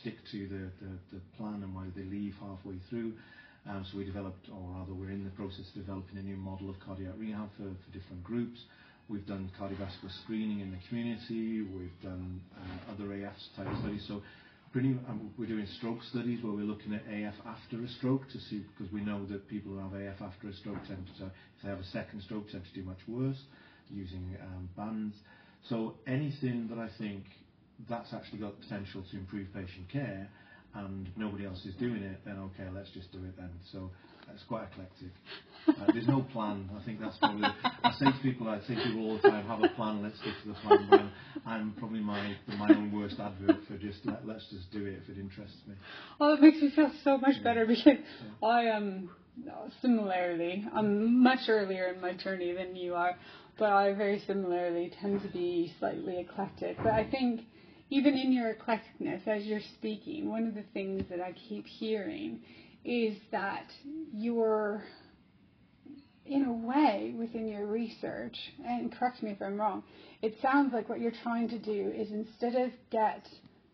stick 0.00 0.14
to 0.30 0.46
the, 0.48 1.20
plan 1.36 1.62
and 1.62 1.74
why 1.74 1.84
do 1.84 1.92
they 1.96 2.08
leave 2.08 2.34
halfway 2.40 2.76
through. 2.88 3.12
Um, 3.68 3.84
so 3.90 3.98
we 3.98 4.04
developed, 4.04 4.48
or 4.48 4.78
rather 4.78 4.94
we're 4.94 5.10
in 5.10 5.24
the 5.24 5.30
process 5.30 5.66
of 5.68 5.74
developing 5.74 6.18
a 6.18 6.22
new 6.22 6.36
model 6.36 6.70
of 6.70 6.76
cardiac 6.80 7.12
rehab 7.18 7.50
for, 7.56 7.68
different 7.92 8.22
groups. 8.22 8.60
We've 9.08 9.26
done 9.26 9.50
cardiovascular 9.60 10.12
screening 10.22 10.60
in 10.60 10.70
the 10.70 10.78
community. 10.88 11.62
We've 11.62 12.00
done 12.02 12.40
uh, 12.56 12.92
other 12.92 13.12
AF 13.12 13.34
type 13.56 13.66
studies. 13.80 14.06
Um, 14.72 15.32
we're 15.36 15.46
doing 15.46 15.66
stroke 15.78 15.98
studies 16.10 16.44
where 16.44 16.52
we're 16.52 16.62
looking 16.62 16.94
at 16.94 17.02
AF 17.10 17.34
after 17.44 17.82
a 17.82 17.88
stroke 17.88 18.28
to 18.30 18.38
see 18.38 18.64
because 18.70 18.92
we 18.92 19.00
know 19.00 19.26
that 19.26 19.48
people 19.48 19.72
who 19.72 19.78
have 19.78 19.92
AF 19.94 20.22
after 20.22 20.46
a 20.46 20.52
stroke 20.54 20.78
if 20.88 21.62
they 21.64 21.68
have 21.68 21.80
a 21.80 21.84
second 21.84 22.22
stroke, 22.22 22.48
tend 22.52 22.62
to 22.64 22.80
do 22.80 22.86
much 22.86 23.00
worse 23.08 23.42
using 23.90 24.36
um, 24.40 24.68
bands. 24.76 25.16
So 25.68 25.96
anything 26.06 26.68
that 26.68 26.78
I 26.78 26.88
think 26.98 27.24
that's 27.88 28.14
actually 28.14 28.38
got 28.38 28.60
potential 28.60 29.02
to 29.10 29.16
improve 29.16 29.52
patient 29.52 29.88
care 29.90 30.28
and 30.74 31.08
nobody 31.16 31.46
else 31.46 31.66
is 31.66 31.74
doing 31.74 32.04
it, 32.04 32.20
then 32.24 32.38
okay, 32.38 32.70
let's 32.72 32.90
just 32.90 33.10
do 33.10 33.18
it 33.24 33.36
then. 33.36 33.50
It's 34.34 34.44
quite 34.44 34.64
eclectic. 34.72 35.12
Uh, 35.68 35.92
there's 35.92 36.08
no 36.08 36.22
plan. 36.32 36.68
I 36.78 36.84
think 36.84 37.00
that's 37.00 37.16
probably. 37.18 37.46
I 37.84 37.92
say 37.92 38.06
to 38.06 38.18
people, 38.22 38.48
I 38.48 38.60
say 38.60 38.74
to 38.74 38.82
people 38.82 39.06
all 39.06 39.16
the 39.16 39.22
time, 39.22 39.46
have 39.46 39.60
a 39.60 39.68
plan. 39.68 40.02
Let's 40.02 40.18
stick 40.20 40.34
to 40.42 40.48
the 40.48 40.54
plan. 40.54 40.88
I'm, 40.90 41.10
I'm 41.46 41.74
probably 41.78 42.00
my 42.00 42.34
my 42.58 42.74
own 42.74 42.92
worst 42.92 43.20
advert 43.20 43.56
for 43.68 43.76
just 43.76 44.04
let, 44.04 44.26
let's 44.26 44.46
just 44.50 44.70
do 44.72 44.84
it 44.86 45.00
if 45.02 45.08
it 45.08 45.20
interests 45.20 45.58
me. 45.66 45.74
Oh, 46.20 46.34
it 46.34 46.40
makes 46.40 46.60
me 46.60 46.70
feel 46.74 46.90
so 47.04 47.18
much 47.18 47.36
Yeah. 47.38 47.44
better 47.44 47.66
because 47.66 47.98
I 48.42 48.62
am 48.62 49.10
similarly, 49.80 50.66
I'm 50.74 51.22
much 51.22 51.48
earlier 51.48 51.86
in 51.94 52.00
my 52.00 52.14
journey 52.14 52.52
than 52.52 52.76
you 52.76 52.94
are, 52.94 53.16
but 53.58 53.72
I 53.72 53.92
very 53.94 54.22
similarly 54.26 54.92
tend 55.00 55.22
to 55.22 55.28
be 55.28 55.72
slightly 55.78 56.18
eclectic. 56.18 56.76
But 56.78 56.94
I 56.94 57.08
think 57.10 57.42
even 57.90 58.14
in 58.14 58.32
your 58.32 58.54
eclecticness, 58.54 59.26
as 59.26 59.44
you're 59.44 59.60
speaking, 59.78 60.28
one 60.28 60.46
of 60.46 60.54
the 60.54 60.64
things 60.72 61.04
that 61.10 61.20
I 61.20 61.32
keep 61.48 61.66
hearing 61.66 62.40
is 62.84 63.16
that 63.30 63.66
you're, 64.12 64.82
in 66.26 66.44
a 66.44 66.52
way, 66.52 67.14
within 67.18 67.48
your 67.48 67.66
research, 67.66 68.36
and 68.64 68.94
correct 68.94 69.22
me 69.22 69.30
if 69.30 69.42
I'm 69.42 69.60
wrong, 69.60 69.82
it 70.22 70.34
sounds 70.40 70.72
like 70.72 70.88
what 70.88 71.00
you're 71.00 71.12
trying 71.22 71.48
to 71.50 71.58
do 71.58 71.92
is 71.94 72.10
instead 72.10 72.54
of 72.54 72.70
get 72.90 73.26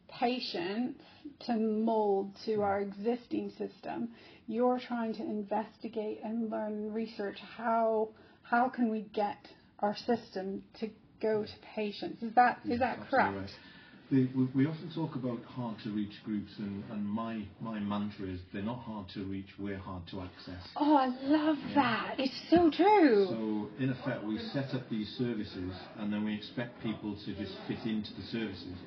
patients 0.08 1.00
to 1.46 1.54
mold 1.54 2.36
to 2.46 2.62
our 2.62 2.80
existing 2.80 3.50
system, 3.58 4.08
you're 4.46 4.80
trying 4.86 5.14
to 5.14 5.22
investigate 5.22 6.20
and 6.24 6.50
learn 6.50 6.72
and 6.72 6.94
research 6.94 7.38
how 7.56 8.08
how 8.42 8.68
can 8.68 8.90
we 8.90 9.00
get 9.12 9.38
our 9.80 9.96
system 9.96 10.62
to 10.78 10.88
go 11.20 11.42
to 11.42 11.52
patients. 11.74 12.22
Is 12.22 12.34
that 12.34 12.60
is 12.68 12.78
that 12.78 12.98
correct? 13.10 13.36
right. 13.36 13.50
The, 14.10 14.28
we, 14.36 14.44
we 14.54 14.66
often 14.66 14.88
talk 14.94 15.16
about 15.16 15.42
hard 15.44 15.78
to 15.82 15.90
reach 15.90 16.22
groups, 16.24 16.52
and, 16.58 16.84
and 16.92 17.04
my, 17.04 17.42
my 17.60 17.80
mantra 17.80 18.26
is 18.28 18.38
they're 18.52 18.62
not 18.62 18.78
hard 18.78 19.08
to 19.14 19.24
reach, 19.24 19.48
we're 19.58 19.78
hard 19.78 20.02
to 20.12 20.20
access. 20.20 20.62
Oh, 20.76 20.94
I 20.96 21.06
love 21.24 21.56
Yeah. 21.70 21.74
that. 21.74 22.14
It's 22.20 22.40
so 22.48 22.70
true. 22.70 23.26
So, 23.28 23.82
in 23.82 23.90
effect, 23.90 24.22
we 24.24 24.38
set 24.52 24.74
up 24.74 24.88
these 24.88 25.08
services 25.18 25.72
and 25.98 26.12
then 26.12 26.24
we 26.24 26.34
expect 26.34 26.80
people 26.82 27.16
to 27.24 27.32
just 27.34 27.52
fit 27.66 27.84
into 27.84 28.14
the 28.14 28.22
services. 28.30 28.78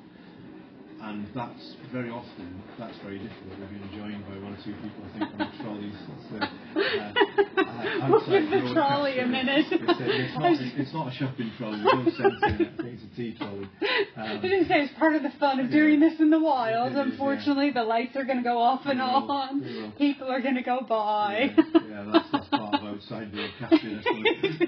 And 1.02 1.26
that's 1.34 1.76
very 1.92 2.10
often, 2.10 2.62
that's 2.78 2.96
very 3.02 3.18
difficult. 3.18 3.58
We've 3.58 3.70
been 3.80 3.98
joined 3.98 4.22
by 4.28 4.36
one 4.36 4.52
or 4.52 4.58
two 4.62 4.74
people, 4.84 5.00
I 5.02 5.18
think, 5.18 5.32
on 5.32 5.38
the 5.38 5.62
trolleys. 5.62 5.94
So, 6.28 6.36
uh, 6.36 6.44
uh, 8.04 8.28
the 8.28 8.70
trolley 8.74 9.18
a 9.18 9.26
minute. 9.26 9.64
It's, 9.70 9.82
a, 9.82 9.86
it's, 9.88 10.38
not, 10.38 10.52
it's 10.78 10.92
not 10.92 11.08
a 11.08 11.16
shopping 11.16 11.50
trolley, 11.56 11.80
there's 11.82 11.94
no 11.94 12.04
sense 12.12 12.42
in 12.42 12.60
it. 12.60 12.72
It's 12.84 13.02
a 13.02 13.16
tea 13.16 13.34
trolley. 13.38 13.68
I 14.16 14.34
Um, 14.34 14.40
didn't 14.42 14.68
say 14.68 14.82
it's 14.82 14.92
part 14.98 15.14
of 15.16 15.22
the 15.22 15.32
fun 15.40 15.58
of 15.60 15.66
Yeah. 15.66 15.72
doing 15.78 16.00
this 16.00 16.20
in 16.20 16.28
the 16.28 16.38
wild. 16.38 16.92
Is, 16.92 16.96
yeah. 16.96 17.02
Unfortunately, 17.04 17.70
the 17.70 17.82
lights 17.82 18.14
are 18.16 18.24
going 18.24 18.38
to 18.38 18.44
go 18.44 18.58
off 18.58 18.82
and 18.84 18.98
will, 19.00 19.30
on. 19.32 19.92
People 19.96 20.28
are 20.30 20.42
going 20.42 20.56
to 20.56 20.62
go 20.62 20.80
by. 20.86 21.50
Yeah, 21.56 21.80
yeah, 21.88 22.10
that's, 22.12 22.28
that's 22.30 22.48
part 22.48 22.74
of 22.74 22.84
outside 22.84 23.32
broadcasting. 23.32 24.00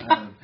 Um, 0.09 0.35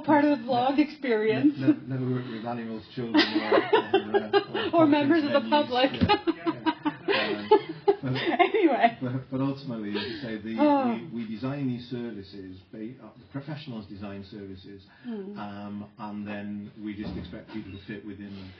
all 0.00 0.06
part 0.06 0.24
of 0.24 0.38
the 0.38 0.44
vlog 0.44 0.78
experience. 0.78 1.54
Never, 1.58 1.76
never 1.86 2.10
worked 2.10 2.28
with 2.30 2.44
animals, 2.44 2.82
children, 2.94 3.16
or, 3.42 3.52
or, 3.52 4.62
uh, 4.64 4.70
Or 4.72 4.86
members 4.86 5.24
of 5.24 5.32
the 5.32 5.48
public. 5.48 5.90
Yeah. 5.92 6.64
Um, 7.10 7.48
but, 8.02 8.12
anyway. 8.40 8.98
but 9.02 9.30
but, 9.30 9.40
ultimately, 9.40 9.90
as 9.90 10.06
you 10.06 10.16
say, 10.22 10.36
the, 10.38 10.56
Oh. 10.58 10.98
we, 11.12 11.22
we 11.24 11.28
design 11.34 11.68
these 11.68 11.88
services, 11.90 12.56
uh, 12.74 13.06
professionals 13.32 13.86
design 13.86 14.24
services, 14.30 14.82
Mm. 15.06 15.36
um, 15.38 15.84
and 15.98 16.26
then 16.26 16.70
we 16.82 16.94
just 16.94 17.16
expect 17.16 17.52
people 17.52 17.72
to 17.72 17.78
fit 17.86 18.04
within 18.06 18.30
them. 18.34 18.50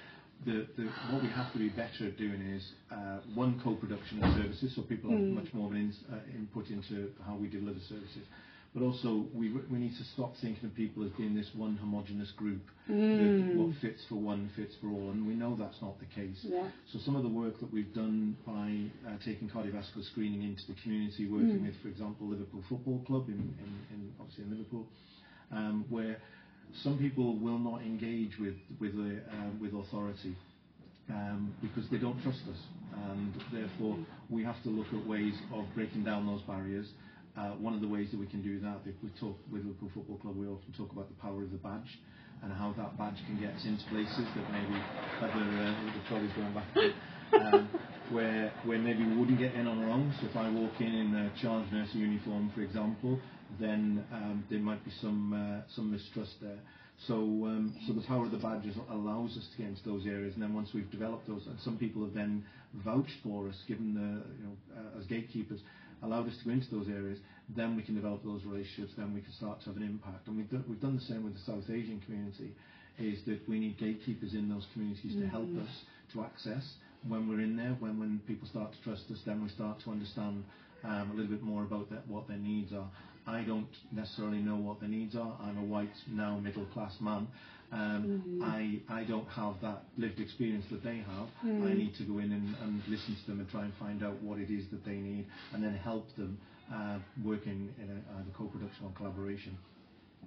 The, 0.46 0.66
the, 0.82 0.88
what 1.12 1.22
we 1.22 1.28
have 1.28 1.52
to 1.52 1.58
be 1.58 1.68
better 1.68 2.06
at 2.08 2.16
doing 2.16 2.40
is 2.40 2.72
uh, 2.90 3.18
one 3.34 3.60
co-production 3.62 4.22
of 4.24 4.34
services, 4.36 4.72
so 4.74 4.82
people 4.82 5.10
have 5.10 5.20
Mm. 5.20 5.34
much 5.34 5.52
more 5.54 5.66
of 5.66 5.72
an 5.72 5.78
ins, 5.78 5.98
uh, 6.12 6.16
input 6.36 6.68
into 6.70 7.10
how 7.26 7.36
we 7.36 7.48
deliver 7.48 7.78
services. 7.88 8.24
But 8.72 8.84
also, 8.84 9.26
we, 9.34 9.50
we 9.50 9.78
need 9.78 9.96
to 9.96 10.04
stop 10.04 10.36
thinking 10.36 10.64
of 10.64 10.74
people 10.76 11.02
as 11.02 11.10
being 11.18 11.34
this 11.34 11.50
one 11.54 11.76
homogenous 11.76 12.30
group 12.32 12.62
that 12.86 12.94
Mm. 12.94 13.54
what 13.56 13.74
fits 13.80 14.04
for 14.08 14.14
one 14.16 14.48
fits 14.54 14.74
for 14.80 14.88
all, 14.88 15.10
and 15.10 15.26
we 15.26 15.34
know 15.34 15.56
that's 15.56 15.80
not 15.82 15.98
the 15.98 16.06
case. 16.06 16.38
Yeah. 16.48 16.68
So 16.92 16.98
some 17.00 17.16
of 17.16 17.22
the 17.24 17.28
work 17.28 17.58
that 17.60 17.72
we've 17.72 17.92
done 17.92 18.36
by 18.46 18.86
uh, 19.08 19.16
taking 19.24 19.48
cardiovascular 19.48 20.04
screening 20.04 20.42
into 20.42 20.64
the 20.68 20.74
community, 20.82 21.26
working 21.26 21.58
Mm. 21.58 21.66
with, 21.66 21.76
for 21.82 21.88
example, 21.88 22.28
Liverpool 22.28 22.62
Football 22.68 23.00
Club 23.06 23.28
in, 23.28 23.34
in, 23.38 23.72
in 23.94 24.12
obviously 24.20 24.44
in 24.44 24.50
Liverpool, 24.50 24.86
um, 25.50 25.84
where 25.88 26.18
some 26.84 26.96
people 26.98 27.36
will 27.38 27.58
not 27.58 27.82
engage 27.82 28.38
with 28.38 28.54
with 28.78 28.94
the, 28.94 29.20
um, 29.32 29.58
with 29.60 29.72
authority 29.74 30.36
um, 31.08 31.52
because 31.60 31.88
they 31.90 31.98
don't 31.98 32.20
trust 32.22 32.42
us, 32.48 32.58
and 33.08 33.32
therefore 33.52 33.96
we 34.28 34.44
have 34.44 34.62
to 34.62 34.68
look 34.70 34.86
at 34.92 35.04
ways 35.06 35.34
of 35.52 35.64
breaking 35.74 36.04
down 36.04 36.24
those 36.26 36.42
barriers. 36.42 36.86
Uh, 37.40 37.56
one 37.56 37.72
of 37.72 37.80
the 37.80 37.88
ways 37.88 38.10
that 38.10 38.20
we 38.20 38.26
can 38.26 38.42
do 38.42 38.60
that, 38.60 38.76
if 38.84 38.94
we 39.02 39.08
talk 39.18 39.34
with 39.50 39.64
Liverpool 39.64 39.88
Football 39.94 40.18
Club, 40.18 40.36
we 40.36 40.46
often 40.46 40.74
talk 40.76 40.92
about 40.92 41.08
the 41.08 41.16
power 41.22 41.42
of 41.42 41.50
the 41.50 41.56
badge 41.56 41.88
and 42.42 42.52
how 42.52 42.74
that 42.76 42.98
badge 42.98 43.16
can 43.24 43.40
get 43.40 43.54
us 43.56 43.64
into 43.64 43.80
places 43.88 44.28
that 44.36 44.44
maybe 44.52 44.76
other 45.24 45.48
uh, 45.56 45.72
the 45.88 46.28
going 46.36 46.52
back, 46.52 46.68
um, 47.40 47.68
where 48.10 48.52
where 48.64 48.78
maybe 48.78 49.04
we 49.04 49.16
wouldn't 49.16 49.38
get 49.38 49.54
in 49.54 49.66
on 49.66 49.82
our 49.82 49.88
own. 49.88 50.12
So 50.20 50.26
if 50.26 50.36
I 50.36 50.50
walk 50.50 50.72
in 50.80 50.92
in 50.92 51.14
a 51.14 51.32
charge 51.40 51.64
nurse 51.72 51.88
uniform, 51.94 52.52
for 52.54 52.60
example, 52.60 53.18
then 53.58 54.04
um, 54.12 54.44
there 54.50 54.60
might 54.60 54.84
be 54.84 54.92
some 55.00 55.32
uh, 55.32 55.62
some 55.74 55.90
mistrust 55.90 56.34
there. 56.42 56.60
So 57.08 57.14
um, 57.14 57.74
so 57.86 57.94
the 57.94 58.02
power 58.02 58.26
of 58.26 58.32
the 58.32 58.38
badges 58.38 58.76
allows 58.90 59.30
us 59.38 59.48
to 59.52 59.56
get 59.56 59.68
into 59.68 59.84
those 59.86 60.04
areas, 60.04 60.34
and 60.34 60.42
then 60.42 60.52
once 60.52 60.68
we've 60.74 60.90
developed 60.90 61.26
those, 61.26 61.46
and 61.46 61.58
some 61.64 61.78
people 61.78 62.04
have 62.04 62.12
then 62.12 62.44
vouched 62.84 63.16
for 63.22 63.48
us, 63.48 63.56
given 63.66 63.94
the 63.94 64.20
you 64.36 64.44
know 64.44 64.56
uh, 64.76 65.00
as 65.00 65.06
gatekeepers, 65.06 65.60
allowed 66.02 66.28
us 66.28 66.36
to 66.38 66.44
go 66.44 66.50
into 66.50 66.70
those 66.70 66.88
areas. 66.88 67.18
Then 67.56 67.76
we 67.76 67.82
can 67.82 67.94
develop 67.94 68.24
those 68.24 68.44
relationships. 68.44 68.92
Then 68.96 69.14
we 69.14 69.20
can 69.20 69.32
start 69.32 69.60
to 69.60 69.66
have 69.66 69.76
an 69.76 69.82
impact. 69.82 70.26
And 70.28 70.36
we've 70.36 70.50
done, 70.50 70.64
we've 70.68 70.80
done 70.80 70.96
the 70.96 71.02
same 71.02 71.24
with 71.24 71.34
the 71.34 71.40
South 71.40 71.68
Asian 71.68 72.00
community. 72.04 72.54
Is 72.98 73.24
that 73.26 73.48
we 73.48 73.58
need 73.58 73.78
gatekeepers 73.78 74.34
in 74.34 74.48
those 74.48 74.66
communities 74.72 75.14
to 75.14 75.26
help 75.26 75.48
us 75.56 75.70
to 76.12 76.22
access 76.22 76.74
when 77.08 77.28
we're 77.28 77.40
in 77.40 77.56
there. 77.56 77.74
When 77.78 77.98
when 77.98 78.20
people 78.26 78.46
start 78.46 78.72
to 78.72 78.82
trust 78.82 79.04
us, 79.10 79.18
then 79.24 79.42
we 79.42 79.48
start 79.48 79.80
to 79.84 79.90
understand 79.90 80.44
um, 80.84 81.10
a 81.10 81.14
little 81.14 81.30
bit 81.30 81.42
more 81.42 81.62
about 81.62 81.88
that, 81.90 82.06
what 82.08 82.28
their 82.28 82.36
needs 82.36 82.72
are. 82.72 82.90
I 83.26 83.42
don't 83.42 83.68
necessarily 83.92 84.38
know 84.38 84.56
what 84.56 84.80
their 84.80 84.88
needs 84.88 85.14
are. 85.14 85.38
I'm 85.40 85.58
a 85.58 85.64
white, 85.64 85.94
now 86.10 86.38
middle 86.38 86.66
class 86.66 86.94
man. 87.00 87.28
Um, 87.72 88.40
I, 88.42 88.80
I 88.92 89.04
don't 89.04 89.28
have 89.28 89.54
that 89.62 89.84
lived 89.96 90.18
experience 90.18 90.64
that 90.70 90.82
they 90.82 90.96
have. 90.96 91.28
I 91.44 91.72
need 91.74 91.94
to 91.98 92.04
go 92.04 92.18
in 92.18 92.32
and, 92.32 92.56
and 92.62 92.82
listen 92.88 93.16
to 93.20 93.26
them 93.30 93.40
and 93.40 93.48
try 93.48 93.62
and 93.62 93.72
find 93.78 94.02
out 94.04 94.20
what 94.22 94.38
it 94.38 94.50
is 94.50 94.64
that 94.72 94.84
they 94.84 94.96
need 94.96 95.26
and 95.52 95.62
then 95.62 95.74
help 95.74 96.04
them 96.16 96.36
uh, 96.74 96.98
work 97.24 97.46
in, 97.46 97.72
in 97.80 97.90
a, 97.90 98.18
either 98.18 98.30
co-production 98.36 98.84
or 98.84 98.92
collaboration 98.96 99.56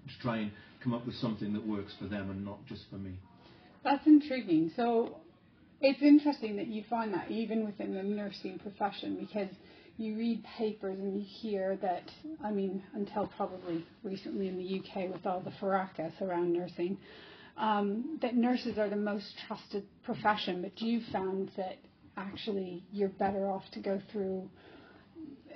to 0.07 0.21
try 0.21 0.37
and 0.37 0.51
come 0.83 0.93
up 0.93 1.05
with 1.05 1.15
something 1.15 1.53
that 1.53 1.65
works 1.65 1.93
for 1.99 2.05
them 2.05 2.29
and 2.29 2.45
not 2.45 2.65
just 2.65 2.83
for 2.89 2.97
me. 2.97 3.13
That's 3.83 4.05
intriguing. 4.07 4.71
So 4.75 5.17
it's 5.81 6.01
interesting 6.01 6.55
that 6.57 6.67
you 6.67 6.83
find 6.89 7.13
that 7.13 7.29
even 7.29 7.65
within 7.65 7.93
the 7.93 8.03
nursing 8.03 8.59
profession 8.59 9.17
because 9.19 9.49
you 9.97 10.17
read 10.17 10.43
papers 10.57 10.97
and 10.97 11.15
you 11.17 11.25
hear 11.25 11.77
that, 11.81 12.03
I 12.43 12.51
mean, 12.51 12.81
until 12.93 13.27
probably 13.37 13.85
recently 14.03 14.47
in 14.47 14.57
the 14.57 14.79
UK 14.79 15.11
with 15.11 15.25
all 15.25 15.39
the 15.41 15.53
fracas 15.59 16.13
around 16.21 16.53
nursing, 16.53 16.97
um, 17.57 18.19
that 18.21 18.35
nurses 18.35 18.77
are 18.77 18.89
the 18.89 18.95
most 18.95 19.33
trusted 19.47 19.85
profession, 20.03 20.61
but 20.61 20.81
you 20.81 21.01
found 21.11 21.51
that 21.57 21.77
actually 22.17 22.83
you're 22.91 23.09
better 23.09 23.49
off 23.49 23.63
to 23.73 23.79
go 23.79 24.01
through 24.11 24.49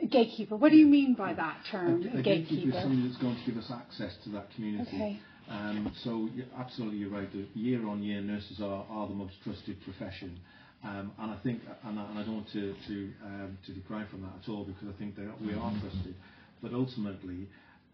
a 0.01 0.05
gatekeeper. 0.05 0.55
What 0.55 0.71
do 0.71 0.77
you 0.77 0.85
mean 0.85 1.15
by 1.15 1.33
that 1.33 1.57
term, 1.71 2.03
a, 2.13 2.17
a 2.17 2.19
a 2.19 2.21
gatekeeper 2.21 2.77
is 2.77 2.83
somebody 2.83 3.07
that's 3.07 3.21
going 3.21 3.35
to 3.35 3.51
give 3.51 3.57
us 3.57 3.71
access 3.71 4.15
to 4.23 4.29
that 4.31 4.53
community. 4.55 4.95
Okay. 4.95 5.19
Um, 5.49 5.91
so 6.03 6.29
you're 6.35 6.45
absolutely 6.57 6.97
you're 6.97 7.09
right. 7.09 7.31
that 7.31 7.47
Year 7.55 7.87
on 7.87 8.03
year, 8.03 8.21
nurses 8.21 8.59
are, 8.61 8.85
are 8.89 9.07
the 9.07 9.13
most 9.13 9.33
trusted 9.43 9.81
profession, 9.83 10.37
um, 10.83 11.11
and 11.19 11.31
I 11.31 11.37
think, 11.37 11.61
and 11.85 11.97
I, 11.97 12.05
and 12.09 12.19
I 12.19 12.23
don't 12.23 12.35
want 12.35 12.51
to 12.51 12.75
to, 12.87 13.13
um, 13.25 13.57
to 13.65 13.71
deprive 13.71 14.09
from 14.09 14.21
that 14.23 14.43
at 14.43 14.49
all 14.49 14.65
because 14.65 14.89
I 14.93 14.97
think 14.99 15.15
that 15.15 15.41
we 15.41 15.53
are 15.53 15.71
trusted. 15.81 16.15
But 16.61 16.73
ultimately, 16.73 17.47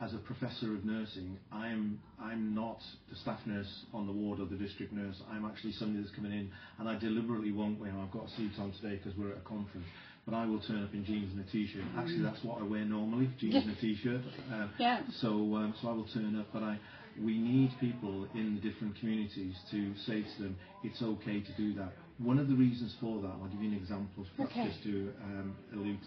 as 0.03 0.13
a 0.13 0.17
professor 0.17 0.73
of 0.75 0.83
nursing, 0.83 1.37
I'm 1.51 1.99
I'm 2.21 2.53
not 2.53 2.79
the 3.09 3.15
staff 3.15 3.39
nurse 3.45 3.85
on 3.93 4.05
the 4.05 4.11
ward 4.11 4.39
or 4.39 4.45
the 4.45 4.55
district 4.55 4.91
nurse. 4.91 5.15
I'm 5.31 5.45
actually 5.45 5.71
somebody 5.73 6.03
that's 6.03 6.15
coming 6.15 6.33
in, 6.33 6.51
and 6.79 6.89
I 6.89 6.95
deliberately 6.99 7.51
won't. 7.51 7.79
You 7.79 7.85
know, 7.91 8.01
I've 8.03 8.11
got 8.11 8.25
a 8.27 8.29
suit 8.35 8.51
on 8.59 8.71
today 8.73 8.99
because 9.01 9.17
we're 9.17 9.31
at 9.31 9.37
a 9.37 9.47
conference. 9.47 9.87
But 10.25 10.35
I 10.35 10.45
will 10.45 10.59
turn 10.59 10.83
up 10.83 10.93
in 10.93 11.03
jeans 11.03 11.31
and 11.35 11.45
a 11.45 11.51
t-shirt. 11.51 11.83
Actually, 11.97 12.21
that's 12.23 12.43
what 12.43 12.59
I 12.59 12.63
wear 12.63 12.85
normally: 12.85 13.29
jeans 13.39 13.55
and 13.55 13.71
a 13.77 13.79
t-shirt. 13.79 14.21
Um, 14.51 14.69
Yeah. 14.79 15.01
so, 15.21 15.55
um, 15.55 15.73
so 15.81 15.89
I 15.89 15.91
will 15.91 16.07
turn 16.13 16.35
up, 16.39 16.47
but 16.53 16.63
I, 16.63 16.79
we 17.21 17.37
need 17.37 17.71
people 17.79 18.27
in 18.33 18.55
the 18.55 18.61
different 18.61 18.95
communities 18.99 19.55
to 19.71 19.93
say 20.07 20.23
to 20.23 20.43
them, 20.43 20.55
it's 20.83 21.01
okay 21.01 21.41
to 21.41 21.51
do 21.57 21.73
that. 21.75 21.91
One 22.19 22.39
of 22.39 22.47
the 22.47 22.55
reasons 22.55 22.95
for 23.01 23.21
that, 23.21 23.27
I'll 23.27 23.49
give 23.51 23.61
you 23.61 23.69
an 23.69 23.75
example, 23.75 24.25
perhaps 24.37 24.53
Okay. 24.55 24.67
just 24.69 24.83
to 24.83 25.11
um, 25.23 25.55
allude, 25.73 25.99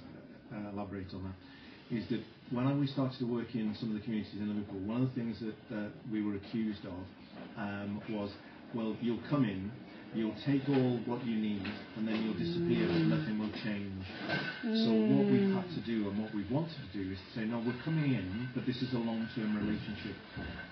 uh, 0.51 0.71
elaborate 0.73 1.13
on 1.13 1.23
that, 1.25 1.35
is 1.91 2.07
that 2.09 2.21
when 2.51 2.81
we 2.81 2.87
started 2.87 3.19
to 3.19 3.27
work 3.27 3.55
in 3.55 3.75
some 3.79 3.91
of 3.91 3.95
the 3.95 4.03
communities 4.03 4.35
in 4.39 4.49
Liverpool, 4.49 4.81
one 4.81 5.03
of 5.03 5.15
the 5.15 5.15
things 5.15 5.39
that 5.41 5.91
we 6.11 6.23
were 6.23 6.37
accused 6.37 6.85
of 6.87 6.99
um, 7.57 8.03
was, 8.11 8.31
well, 8.75 8.97
you'll 9.01 9.23
come 9.29 9.45
in, 9.45 9.71
you'll 10.15 10.37
take 10.47 10.63
all 10.69 10.99
what 11.05 11.25
you 11.27 11.37
need, 11.37 11.63
and 11.97 12.07
then 12.07 12.23
you'll 12.23 12.39
disappear, 12.39 12.87
and 12.87 13.11
nothing 13.11 13.39
will 13.39 13.53
change. 13.63 14.07
So 14.63 14.91
what 14.95 15.27
we've 15.27 15.53
had 15.53 15.69
to 15.75 15.83
do 15.83 16.09
and 16.09 16.23
what 16.23 16.33
we've 16.35 16.51
wanted 16.51 16.79
to 16.79 16.91
do 16.95 17.13
is 17.13 17.19
to 17.19 17.41
say, 17.41 17.45
no, 17.47 17.59
we're 17.59 17.77
coming 17.85 18.15
in, 18.15 18.49
but 18.55 18.65
this 18.65 18.81
is 18.83 18.93
a 18.95 18.99
long-term 18.99 19.59
relationship. 19.59 20.15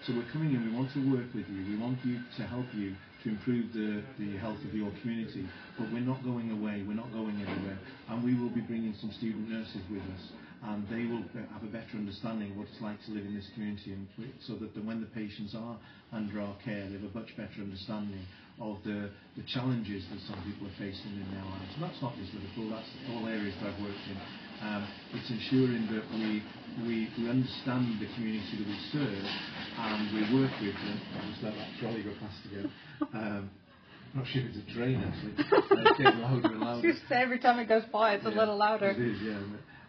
So 0.06 0.14
we're 0.14 0.30
coming 0.32 0.54
in, 0.54 0.62
we 0.64 0.74
want 0.74 0.92
to 0.94 1.02
work 1.10 1.28
with 1.34 1.46
you, 1.50 1.60
we 1.66 1.76
want 1.76 1.98
you 2.04 2.22
to 2.38 2.42
help 2.46 2.66
you 2.72 2.94
to 3.24 3.30
improve 3.30 3.72
the, 3.72 4.02
the 4.18 4.36
health 4.38 4.62
of 4.64 4.74
your 4.74 4.92
community, 5.02 5.48
but 5.78 5.90
we're 5.92 6.04
not 6.04 6.22
going 6.22 6.50
away, 6.52 6.84
we're 6.86 6.94
not 6.94 7.10
going 7.12 7.34
anywhere, 7.36 7.78
and 8.08 8.22
we 8.22 8.38
will 8.38 8.50
be 8.50 8.60
bringing 8.60 8.94
some 9.00 9.10
student 9.12 9.48
nurses 9.48 9.82
with 9.90 10.02
us, 10.14 10.24
and 10.64 10.88
they 10.88 11.04
will 11.04 11.24
have 11.52 11.62
a 11.62 11.72
better 11.72 12.00
understanding 12.00 12.52
of 12.52 12.56
what 12.56 12.68
it's 12.72 12.80
like 12.80 12.96
to 13.04 13.12
live 13.12 13.24
in 13.24 13.34
this 13.34 13.48
community, 13.52 13.92
and 13.92 14.08
so 14.40 14.56
that 14.56 14.72
when 14.84 15.00
the 15.00 15.10
patients 15.12 15.54
are 15.54 15.76
under 16.12 16.40
our 16.40 16.56
care, 16.64 16.88
they 16.88 16.96
have 16.96 17.04
a 17.04 17.12
much 17.12 17.36
better 17.36 17.60
understanding 17.60 18.24
of 18.60 18.78
the, 18.84 19.10
the 19.36 19.44
challenges 19.50 20.06
that 20.08 20.20
some 20.30 20.38
people 20.46 20.64
are 20.64 20.78
facing 20.78 21.20
in 21.20 21.26
their 21.34 21.44
lives. 21.44 21.68
And 21.74 21.82
that's 21.84 22.00
not 22.00 22.14
just 22.16 22.32
Liverpool, 22.32 22.70
that's 22.70 22.88
all 23.12 23.26
areas 23.26 23.52
that 23.60 23.74
I've 23.74 23.82
worked 23.82 24.06
in. 24.08 24.18
Um, 24.62 24.82
it's 25.12 25.28
ensuring 25.28 25.84
that 25.90 26.06
we, 26.14 26.40
we, 26.86 27.10
we 27.18 27.28
understand 27.28 27.98
the 28.00 28.08
community 28.14 28.62
that 28.62 28.68
we 28.70 28.78
serve 28.94 29.26
and 29.26 30.02
we 30.14 30.22
work 30.38 30.54
with 30.62 30.78
them. 30.80 30.98
I'll 31.18 31.28
just 31.28 31.42
let 31.42 31.54
that 31.58 31.70
trolley 31.80 32.02
go 32.06 32.14
past 32.22 32.40
again. 32.46 32.70
Um, 33.12 33.50
I'm 34.14 34.22
not 34.22 34.28
sure 34.30 34.42
if 34.42 34.54
it's 34.54 34.62
a 34.62 34.74
train 34.78 35.02
actually. 35.02 35.34
It's 35.84 35.98
getting 35.98 36.20
louder 36.20 36.54
and 36.54 36.60
louder. 36.60 36.92
Every 37.10 37.40
time 37.40 37.58
it 37.58 37.68
goes 37.68 37.82
by, 37.92 38.14
it's 38.14 38.24
a 38.24 38.30
little 38.30 38.56
louder. 38.56 38.90
It 38.90 39.02
is, 39.02 39.20
yeah. 39.20 39.42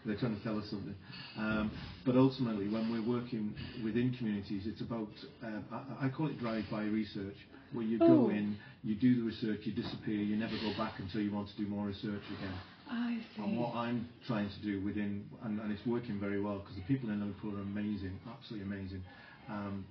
They're 0.06 0.16
trying 0.16 0.38
to 0.38 0.44
tell 0.44 0.58
us 0.58 0.70
something. 0.70 0.96
Um, 1.38 1.72
but 2.06 2.16
ultimately, 2.16 2.68
when 2.68 2.92
we're 2.92 3.02
working 3.02 3.54
within 3.84 4.14
communities, 4.14 4.64
it's 4.68 4.82
about, 4.82 5.10
um, 5.44 5.64
I, 5.72 6.06
I 6.06 6.10
call 6.10 6.28
it 6.28 6.40
drive-by 6.40 6.84
research, 6.84 7.36
where 7.74 7.84
you 7.84 8.00
Oh. 8.02 8.28
go 8.28 8.30
in, 8.30 8.56
you 8.84 8.96
do 8.96 9.16
the 9.18 9.24
research, 9.24 9.62
you 9.66 9.74
disappear, 9.74 10.16
you 10.22 10.36
never 10.38 10.56
go 10.58 10.72
back 10.78 11.00
until 11.00 11.22
you 11.22 11.32
want 11.32 11.50
to 11.50 11.56
do 11.58 11.66
more 11.68 11.88
research 11.88 12.22
again. 12.38 12.54
I 12.90 13.18
see. 13.36 13.42
And 13.42 13.58
what 13.58 13.76
I'm 13.76 14.08
trying 14.28 14.50
to 14.50 14.60
do 14.62 14.80
within, 14.82 15.26
and, 15.44 15.60
and 15.60 15.72
it's 15.72 15.86
working 15.88 16.20
very 16.20 16.40
well, 16.40 16.60
because 16.60 16.76
the 16.76 16.84
people 16.84 17.10
in 17.10 17.20
Liverpool 17.20 17.58
are 17.58 17.62
amazing, 17.62 18.20
absolutely 18.30 18.68
amazing. 18.72 19.02
Um, 19.48 19.86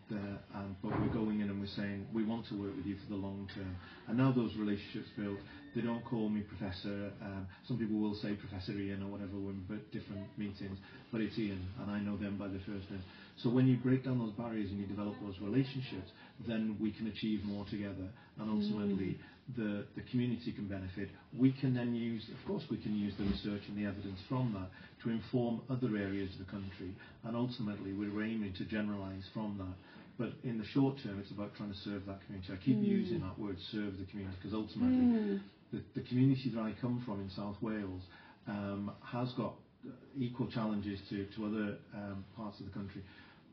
um, 0.54 0.76
but 0.82 0.90
we're 1.00 1.14
going 1.14 1.40
in 1.40 1.49
and 1.49 1.61
we're 1.61 1.76
saying 1.76 2.06
we 2.12 2.25
want 2.25 2.46
to 2.49 2.54
work 2.54 2.75
with 2.76 2.87
you 2.87 2.96
for 2.96 3.14
the 3.14 3.20
long 3.20 3.49
term. 3.54 3.76
And 4.08 4.18
now 4.18 4.32
those 4.32 4.54
relationships 4.56 5.08
built, 5.16 5.38
they 5.75 5.80
don't 5.80 6.04
call 6.04 6.28
me 6.28 6.42
Professor. 6.42 7.12
Um, 7.23 7.46
some 7.66 7.78
people 7.78 7.99
will 7.99 8.14
say 8.16 8.34
Professor 8.34 8.73
Ian 8.73 9.02
or 9.02 9.08
whatever 9.08 9.38
when 9.38 9.64
we're 9.68 9.78
different 9.92 10.26
meetings, 10.37 10.78
but 11.12 11.20
it's 11.20 11.38
Ian, 11.38 11.66
and 11.80 11.90
I 11.90 12.00
know 12.00 12.16
them 12.16 12.37
by 12.37 12.49
their 12.49 12.62
first 12.66 12.90
name. 12.90 13.02
So 13.42 13.50
when 13.50 13.66
you 13.66 13.76
break 13.76 14.04
down 14.04 14.18
those 14.18 14.32
barriers 14.32 14.70
and 14.70 14.78
you 14.78 14.87
develop 14.87 15.14
those 15.23 15.38
relationships, 15.40 16.11
then 16.47 16.76
we 16.81 16.91
can 16.93 17.07
achieve 17.07 17.45
more 17.45 17.64
together, 17.71 18.09
and 18.38 18.50
ultimately 18.50 19.19
the, 19.57 19.85
the 19.95 20.03
community 20.11 20.53
can 20.53 20.67
benefit. 20.67 21.09
We 21.37 21.53
can 21.53 21.75
then 21.75 21.95
use, 21.95 22.25
of 22.29 22.47
course, 22.47 22.64
we 22.71 22.79
can 22.79 22.95
use 22.97 23.12
the 23.19 23.25
research 23.25 23.62
and 23.69 23.76
the 23.76 23.85
evidence 23.87 24.19
from 24.29 24.53
that 24.55 24.69
to 25.05 25.11
inform 25.11 25.61
other 25.71 25.97
areas 25.97 26.31
of 26.33 26.47
the 26.47 26.50
country, 26.50 26.95
and 27.25 27.37
ultimately 27.37 27.93
we're 27.93 28.23
aiming 28.23 28.55
to 28.55 28.64
generalise 28.64 29.25
from 29.33 29.59
that. 29.59 29.76
But 30.17 30.33
in 30.49 30.59
the 30.59 30.64
short 30.64 30.97
term, 31.03 31.19
it's 31.21 31.31
about 31.31 31.55
trying 31.57 31.73
to 31.73 31.79
serve 31.79 32.07
that 32.07 32.25
community. 32.26 32.53
I 32.53 32.57
keep 32.64 32.79
using 32.83 33.21
that 33.21 33.38
word, 33.38 33.57
serve 33.73 33.99
the 33.99 34.05
community, 34.07 34.37
because 34.41 34.55
ultimately 34.55 35.05
Mm. 35.07 35.41
the, 35.73 35.81
the 35.95 36.07
community 36.07 36.50
that 36.55 36.61
I 36.61 36.73
come 36.81 37.03
from 37.05 37.21
in 37.21 37.29
South 37.31 37.57
Wales 37.61 38.03
um, 38.47 38.93
has 39.03 39.33
got 39.33 39.55
equal 40.17 40.47
challenges 40.47 41.00
to, 41.11 41.26
to 41.37 41.45
other 41.47 41.76
um, 41.95 42.25
parts 42.37 42.61
of 42.61 42.67
the 42.67 42.73
country. 42.73 43.03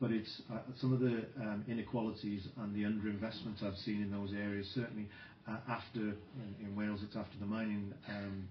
But 0.01 0.12
it's 0.12 0.41
uh, 0.51 0.58
some 0.79 0.93
of 0.93 1.00
the 1.00 1.25
um, 1.39 1.63
inequalities 1.67 2.48
and 2.58 2.74
the 2.74 2.81
underinvestment 2.81 3.63
I've 3.63 3.77
seen 3.86 4.01
in 4.01 4.12
those 4.12 4.34
areas, 4.34 4.67
certainly 4.74 5.08
uh, 5.48 5.58
after, 5.70 6.00
in, 6.00 6.75
Wales, 6.75 7.01
it's 7.03 7.15
after 7.15 7.38
the 7.39 7.46
mining 7.46 7.93
um, 8.10 8.48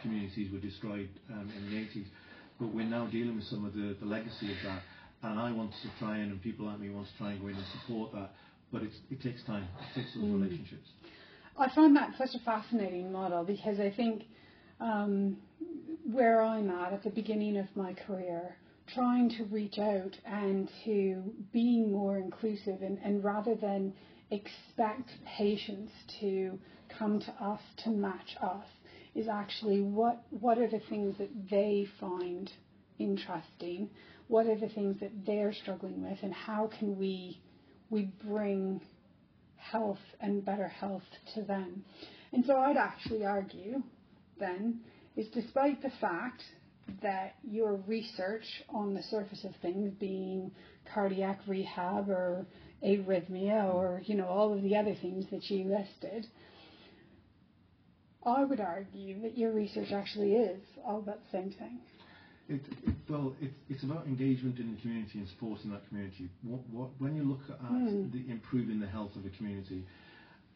communities 0.00 0.52
were 0.52 0.60
destroyed 0.60 1.08
um, 1.32 1.50
in 1.56 1.70
the 1.70 1.76
80s. 1.76 2.06
But 2.60 2.72
we're 2.72 2.86
now 2.86 3.06
dealing 3.06 3.34
with 3.34 3.46
some 3.46 3.64
of 3.64 3.74
the, 3.74 3.96
the 3.98 4.06
legacy 4.06 4.52
of 4.52 4.58
that. 4.64 4.82
And 5.22 5.40
I 5.40 5.50
want 5.50 5.72
to 5.82 5.88
try 5.98 6.18
and, 6.18 6.30
and 6.30 6.40
people 6.40 6.66
like 6.66 6.78
me 6.78 6.88
want 6.88 7.08
to 7.08 7.18
try 7.18 7.32
and 7.32 7.40
go 7.40 7.48
in 7.48 7.56
and 7.56 7.64
support 7.80 8.12
that. 8.12 8.30
But 8.72 8.82
it 8.82 9.22
takes 9.22 9.42
time. 9.44 9.66
It 9.90 10.00
takes 10.00 10.14
those 10.14 10.24
mm. 10.24 10.40
relationships. 10.40 10.88
I 11.58 11.68
find 11.74 11.96
that 11.96 12.10
such 12.16 12.34
a 12.34 12.44
fascinating 12.44 13.10
model 13.10 13.42
because 13.42 13.80
I 13.80 13.90
think 13.90 14.24
um, 14.80 15.38
where 16.04 16.42
I'm 16.42 16.70
at 16.70 16.92
at 16.92 17.02
the 17.02 17.10
beginning 17.10 17.56
of 17.56 17.66
my 17.74 17.94
career, 17.94 18.56
trying 18.94 19.30
to 19.30 19.44
reach 19.44 19.78
out 19.78 20.16
and 20.24 20.68
to 20.84 21.22
being 21.52 21.92
more 21.92 22.18
inclusive 22.18 22.82
and, 22.82 22.98
and 23.04 23.24
rather 23.24 23.54
than 23.54 23.92
expect 24.30 25.10
patients 25.36 25.92
to 26.20 26.58
come 26.98 27.20
to 27.20 27.30
us 27.44 27.60
to 27.84 27.90
match 27.90 28.36
us 28.42 28.66
is 29.14 29.28
actually 29.28 29.80
what 29.80 30.22
what 30.30 30.58
are 30.58 30.68
the 30.68 30.80
things 30.88 31.16
that 31.18 31.30
they 31.50 31.86
find 31.98 32.50
interesting? 32.98 33.88
What 34.28 34.46
are 34.46 34.58
the 34.58 34.68
things 34.68 35.00
that 35.00 35.24
they're 35.24 35.52
struggling 35.52 36.02
with? 36.02 36.18
And 36.22 36.32
how 36.32 36.70
can 36.78 36.98
we 36.98 37.40
we 37.90 38.10
bring 38.24 38.80
health 39.56 39.98
and 40.20 40.44
better 40.44 40.68
health 40.68 41.04
to 41.34 41.42
them? 41.42 41.84
And 42.32 42.44
so 42.44 42.56
I'd 42.56 42.76
actually 42.76 43.24
argue 43.24 43.82
then 44.38 44.80
is 45.16 45.26
despite 45.28 45.82
the 45.82 45.92
fact 46.00 46.42
that 47.02 47.36
your 47.42 47.76
research 47.86 48.44
on 48.68 48.94
the 48.94 49.02
surface 49.04 49.44
of 49.44 49.52
things 49.62 49.92
being 49.98 50.50
cardiac 50.92 51.40
rehab 51.46 52.08
or 52.08 52.46
arrhythmia 52.84 53.74
or 53.74 54.02
you 54.04 54.14
know 54.14 54.26
all 54.26 54.52
of 54.52 54.62
the 54.62 54.76
other 54.76 54.94
things 55.00 55.24
that 55.30 55.50
you 55.50 55.64
listed 55.64 56.26
I 58.26 58.44
would 58.44 58.60
argue 58.60 59.22
that 59.22 59.38
your 59.38 59.52
research 59.52 59.92
actually 59.92 60.32
is 60.32 60.60
all 60.84 60.98
about 60.98 61.20
the 61.24 61.38
same 61.38 61.52
thing. 61.52 61.78
It, 62.48 62.60
it, 62.84 62.94
well, 63.08 63.34
it, 63.40 63.52
it's 63.68 63.84
about 63.84 64.06
engagement 64.06 64.58
in 64.58 64.74
the 64.74 64.80
community 64.80 65.18
and 65.20 65.28
supporting 65.28 65.70
that 65.70 65.86
community. 65.88 66.28
What, 66.42 66.60
what, 66.70 66.88
when 66.98 67.14
you 67.14 67.22
look 67.22 67.40
at 67.48 67.60
mm. 67.62 68.10
the, 68.12 68.30
improving 68.30 68.80
the 68.80 68.86
health 68.86 69.12
of 69.14 69.24
a 69.24 69.36
community, 69.36 69.84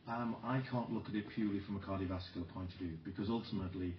I 0.09 0.63
can't 0.71 0.93
look 0.93 1.09
at 1.09 1.15
it 1.15 1.25
purely 1.35 1.61
from 1.61 1.77
a 1.77 1.81
cardiovascular 1.81 2.49
point 2.53 2.73
of 2.73 2.79
view 2.79 2.99
because 3.05 3.29
ultimately 3.29 3.95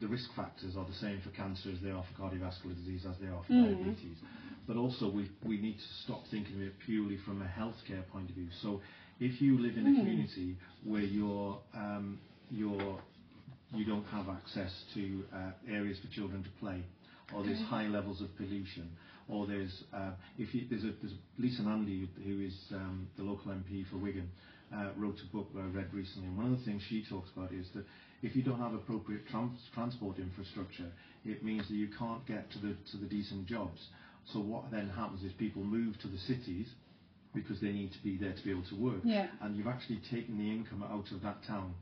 the 0.00 0.08
risk 0.08 0.30
factors 0.34 0.76
are 0.76 0.84
the 0.84 0.94
same 0.94 1.20
for 1.22 1.30
cancer 1.30 1.70
as 1.70 1.80
they 1.82 1.90
are 1.90 2.04
for 2.04 2.22
cardiovascular 2.22 2.76
disease 2.76 3.04
as 3.08 3.16
they 3.20 3.26
are 3.26 3.42
for 3.46 3.52
mm. 3.52 3.76
diabetes. 3.76 4.16
But 4.66 4.76
also 4.76 5.10
we, 5.10 5.30
we 5.44 5.60
need 5.60 5.76
to 5.76 6.04
stop 6.04 6.22
thinking 6.30 6.56
of 6.56 6.62
it 6.62 6.74
purely 6.84 7.18
from 7.24 7.42
a 7.42 7.46
healthcare 7.46 8.06
point 8.12 8.30
of 8.30 8.36
view. 8.36 8.48
So 8.62 8.80
if 9.18 9.40
you 9.40 9.58
live 9.58 9.76
in 9.76 9.86
a 9.86 9.90
mm. 9.90 9.96
community 9.96 10.56
where 10.84 11.02
you're, 11.02 11.58
um, 11.74 12.18
you're, 12.50 12.98
you 13.74 13.84
don't 13.84 14.06
have 14.06 14.28
access 14.28 14.72
to 14.94 15.24
uh, 15.34 15.50
areas 15.68 15.98
for 16.00 16.12
children 16.14 16.42
to 16.42 16.50
play, 16.58 16.82
or 17.34 17.44
there's 17.44 17.60
high 17.62 17.86
levels 17.86 18.20
of 18.20 18.34
pollution, 18.36 18.90
or 19.28 19.46
there's 19.46 19.84
uh, 19.94 20.10
if 20.38 20.52
you, 20.52 20.66
there's 20.68 20.82
a 20.82 20.92
there's 21.00 21.14
Lisa 21.38 21.62
Nandy 21.62 22.08
who 22.24 22.40
is 22.40 22.54
um, 22.74 23.06
the 23.16 23.22
local 23.22 23.52
MP 23.52 23.88
for 23.88 23.98
Wigan, 23.98 24.28
wrote 24.96 25.18
a 25.20 25.36
book 25.36 25.52
that 25.54 25.60
I 25.60 25.66
read 25.66 25.92
recently, 25.92 26.28
and 26.28 26.36
one 26.36 26.52
of 26.52 26.58
the 26.58 26.64
things 26.64 26.82
she 26.88 27.04
talks 27.08 27.30
about 27.36 27.52
is 27.52 27.66
that 27.74 27.84
if 28.22 28.36
you 28.36 28.42
don't 28.42 28.60
have 28.60 28.74
appropriate 28.74 29.26
trans- 29.28 29.68
transport 29.74 30.18
infrastructure, 30.18 30.90
it 31.24 31.42
means 31.44 31.66
that 31.68 31.74
you 31.74 31.88
can't 31.98 32.24
get 32.26 32.50
to 32.52 32.58
the 32.58 32.76
to 32.92 32.96
the 32.98 33.06
decent 33.06 33.46
jobs. 33.46 33.80
So 34.32 34.40
what 34.40 34.70
then 34.70 34.88
happens 34.88 35.24
is 35.24 35.32
people 35.32 35.62
move 35.62 35.98
to 36.00 36.08
the 36.08 36.18
cities 36.18 36.68
because 37.34 37.60
they 37.60 37.72
need 37.72 37.92
to 37.92 38.02
be 38.02 38.16
there 38.16 38.32
to 38.32 38.42
be 38.42 38.50
able 38.50 38.64
to 38.64 38.76
work, 38.76 39.00
yeah. 39.04 39.28
and 39.40 39.56
you've 39.56 39.68
actually 39.68 40.00
taken 40.10 40.36
the 40.36 40.50
income 40.50 40.82
out 40.82 41.10
of 41.12 41.22
that 41.22 41.42
town. 41.46 41.74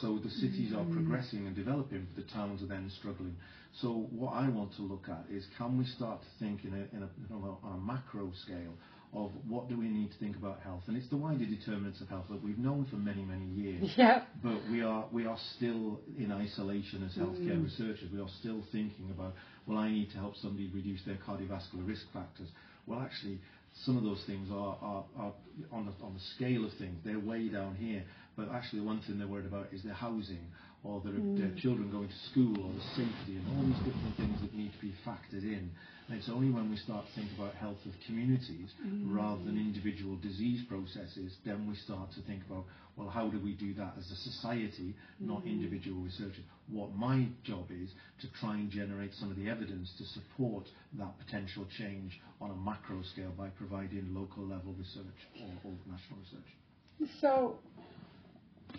So 0.00 0.18
the 0.18 0.30
cities 0.30 0.72
mm. 0.72 0.80
are 0.80 0.92
progressing 0.92 1.46
and 1.46 1.54
developing, 1.54 2.06
but 2.14 2.24
the 2.24 2.30
towns 2.32 2.62
are 2.62 2.66
then 2.66 2.90
struggling. 2.98 3.36
So 3.80 4.08
what 4.10 4.32
I 4.32 4.48
want 4.48 4.74
to 4.76 4.82
look 4.82 5.06
at 5.08 5.24
is 5.30 5.46
can 5.56 5.78
we 5.78 5.84
start 5.84 6.20
to 6.20 6.28
think 6.38 6.64
in 6.64 6.72
a, 6.72 6.96
in 6.96 7.02
a, 7.02 7.34
on 7.34 7.74
a 7.74 7.78
macro 7.78 8.32
scale 8.42 8.74
of 9.14 9.30
what 9.46 9.68
do 9.68 9.78
we 9.78 9.88
need 9.88 10.10
to 10.10 10.18
think 10.18 10.36
about 10.36 10.60
health, 10.60 10.82
and 10.86 10.96
it's 10.96 11.08
the 11.08 11.16
wider 11.16 11.44
determinants 11.44 12.00
of 12.00 12.08
health 12.08 12.24
that 12.30 12.42
we've 12.42 12.58
known 12.58 12.86
for 12.90 12.96
many, 12.96 13.24
many 13.24 13.44
years. 13.46 13.90
Yeah. 13.96 14.22
But 14.42 14.58
we 14.70 14.82
are 14.82 15.04
we 15.12 15.26
are 15.26 15.38
still 15.56 16.00
in 16.18 16.32
isolation 16.32 17.04
as 17.04 17.12
healthcare 17.12 17.58
mm. 17.58 17.64
researchers. 17.64 18.10
We 18.12 18.20
are 18.20 18.30
still 18.40 18.62
thinking 18.72 19.10
about 19.10 19.34
well, 19.66 19.78
I 19.78 19.90
need 19.90 20.10
to 20.12 20.18
help 20.18 20.36
somebody 20.36 20.70
reduce 20.74 21.02
their 21.04 21.18
cardiovascular 21.26 21.86
risk 21.86 22.02
factors. 22.12 22.48
Well, 22.86 23.00
actually, 23.00 23.38
some 23.84 23.96
of 23.96 24.02
those 24.02 24.22
things 24.26 24.48
are, 24.50 24.76
are, 24.82 25.04
are 25.16 25.32
on, 25.70 25.86
the, 25.86 26.04
on 26.04 26.14
the 26.14 26.20
scale 26.34 26.64
of 26.64 26.72
things. 26.78 26.98
They're 27.04 27.20
way 27.20 27.48
down 27.48 27.76
here. 27.76 28.02
But 28.36 28.50
actually, 28.50 28.80
the 28.80 28.86
one 28.86 29.00
thing 29.02 29.18
they're 29.18 29.28
worried 29.28 29.46
about 29.46 29.68
is 29.72 29.82
their 29.82 29.94
housing 29.94 30.40
or 30.84 31.00
their, 31.04 31.12
mm. 31.12 31.38
their 31.38 31.54
children 31.60 31.90
going 31.90 32.08
to 32.08 32.30
school 32.30 32.58
or 32.58 32.72
the 32.72 32.84
safety 32.96 33.36
and 33.38 33.44
all 33.54 33.64
these 33.64 33.78
different 33.84 34.16
things 34.16 34.40
that 34.40 34.54
need 34.54 34.72
to 34.72 34.80
be 34.80 34.92
factored 35.06 35.44
in. 35.44 35.70
And 36.12 36.20
it's 36.20 36.28
only 36.28 36.50
when 36.50 36.68
we 36.68 36.76
start 36.76 37.06
to 37.06 37.12
think 37.18 37.32
about 37.38 37.54
health 37.54 37.80
of 37.86 37.92
communities 38.04 38.68
mm. 38.86 39.16
rather 39.16 39.42
than 39.44 39.56
individual 39.56 40.16
disease 40.16 40.60
processes, 40.68 41.34
then 41.46 41.66
we 41.66 41.74
start 41.74 42.12
to 42.12 42.20
think 42.28 42.42
about, 42.44 42.66
well, 42.96 43.08
how 43.08 43.28
do 43.28 43.40
we 43.40 43.54
do 43.54 43.72
that 43.80 43.94
as 43.98 44.10
a 44.10 44.16
society, 44.16 44.94
not 45.18 45.42
mm. 45.42 45.46
individual 45.46 46.02
researchers? 46.02 46.44
What 46.68 46.94
my 46.94 47.28
job 47.44 47.64
is 47.70 47.88
to 48.20 48.26
try 48.38 48.56
and 48.56 48.70
generate 48.70 49.14
some 49.14 49.30
of 49.30 49.38
the 49.38 49.48
evidence 49.48 49.90
to 49.96 50.04
support 50.04 50.64
that 50.98 51.18
potential 51.24 51.64
change 51.78 52.20
on 52.42 52.50
a 52.50 52.56
macro 52.56 53.00
scale 53.14 53.32
by 53.38 53.48
providing 53.48 54.14
local 54.14 54.42
level 54.44 54.74
research 54.78 55.16
or, 55.40 55.70
or 55.70 55.72
national 55.88 56.18
research. 56.20 57.16
So, 57.22 57.56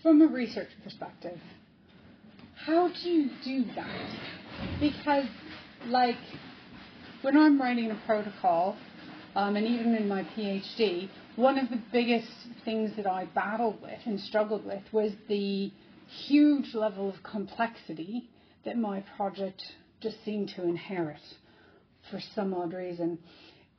from 0.04 0.22
a 0.22 0.28
research 0.28 0.70
perspective, 0.84 1.40
how 2.64 2.90
do 2.90 3.10
you 3.10 3.32
do 3.44 3.66
that? 3.74 4.20
Because, 4.80 5.26
like, 5.88 6.18
when 7.24 7.38
I'm 7.38 7.60
writing 7.60 7.90
a 7.90 8.00
protocol, 8.06 8.76
um, 9.34 9.56
and 9.56 9.66
even 9.66 9.96
in 9.96 10.10
my 10.10 10.24
PhD, 10.36 11.10
one 11.38 11.58
of 11.58 11.70
the 11.70 11.82
biggest 11.94 12.28
things 12.66 12.92
that 12.98 13.08
I 13.08 13.26
battled 13.34 13.82
with 13.82 13.98
and 14.06 14.20
struggled 14.20 14.66
with 14.66 14.84
was 14.92 15.14
the 15.30 15.72
huge 16.28 16.76
level 16.76 17.08
of 17.08 17.16
complexity 17.24 18.30
that 18.66 18.78
my 18.78 19.06
project 19.16 19.64
just 20.02 20.18
seemed 20.26 20.50
to 20.58 20.64
inherit 20.64 21.22
for 22.12 22.20
some 22.36 22.54
odd 22.54 22.74
reason. 22.74 23.18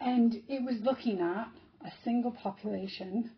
And 0.01 0.37
it 0.49 0.65
was 0.65 0.77
looking 0.83 1.21
at 1.21 1.49
a 1.87 1.93
single 2.03 2.33
population, 2.33 3.31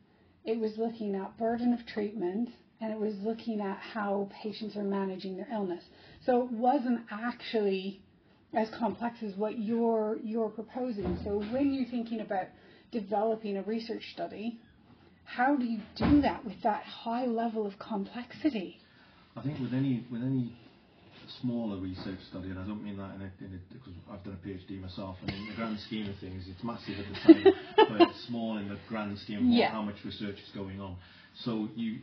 it 0.45 0.57
was 0.61 0.79
looking 0.79 1.17
at 1.17 1.37
burden 1.37 1.73
of 1.73 1.85
treatment, 1.85 2.51
and 2.81 2.93
it 2.93 2.99
was 3.01 3.15
looking 3.25 3.61
at 3.61 3.79
how 3.79 4.29
patients 4.41 4.77
are 4.77 4.85
managing 4.85 5.37
their 5.37 5.49
illness. 5.53 5.83
So 6.25 6.45
it 6.45 6.53
wasn't 6.53 7.01
actually 7.11 8.03
as 8.57 8.69
complex 8.71 9.19
as 9.23 9.37
what 9.37 9.59
you're 9.59 10.17
you're 10.25 10.49
proposing. 10.49 11.19
So 11.23 11.43
when 11.53 11.75
you're 11.75 11.89
thinking 11.89 12.21
about 12.21 12.47
developing 12.91 13.59
a 13.59 13.63
research 13.63 14.03
study, 14.13 14.59
how 15.25 15.57
do 15.57 15.65
you 15.65 15.81
do 15.97 16.23
that 16.23 16.45
with 16.45 16.61
that 16.63 16.83
high 16.85 17.27
level 17.27 17.67
of 17.67 17.79
complexity? 17.79 18.79
I 19.37 19.43
think 19.43 19.61
with 19.61 19.75
any 19.75 20.05
with 20.11 20.23
any 20.23 20.57
smaller 21.43 21.79
research 21.79 22.19
study, 22.31 22.49
and 22.49 22.59
I 22.59 22.67
don't 22.67 22.83
mean 22.83 22.97
that 22.97 23.15
in 23.17 23.21
a, 23.21 23.45
in 23.45 23.61
a, 23.61 23.75
because 23.75 23.93
I've 24.11 24.25
done 24.25 24.39
a 24.43 24.47
PhD 24.49 24.81
myself, 24.81 25.17
and 25.21 25.31
in 25.31 25.49
the 25.49 25.55
grand 25.55 25.79
scheme 25.81 26.09
of 26.09 26.17
things, 26.19 26.45
it's 26.49 26.65
massive 26.65 26.95
at 26.99 27.07
the 27.09 27.35
time, 27.35 27.55
but 27.77 28.09
it's 28.09 28.27
small 28.27 28.57
in 28.57 28.69
the 28.69 28.79
grand 28.89 29.19
scheme 29.19 29.39
of 29.39 29.45
yeah. 29.45 29.71
how 29.71 29.83
much 29.83 29.97
research 30.05 30.37
is 30.37 30.51
going 30.55 30.81
on. 30.81 30.97
So 31.45 31.69
you 31.77 31.99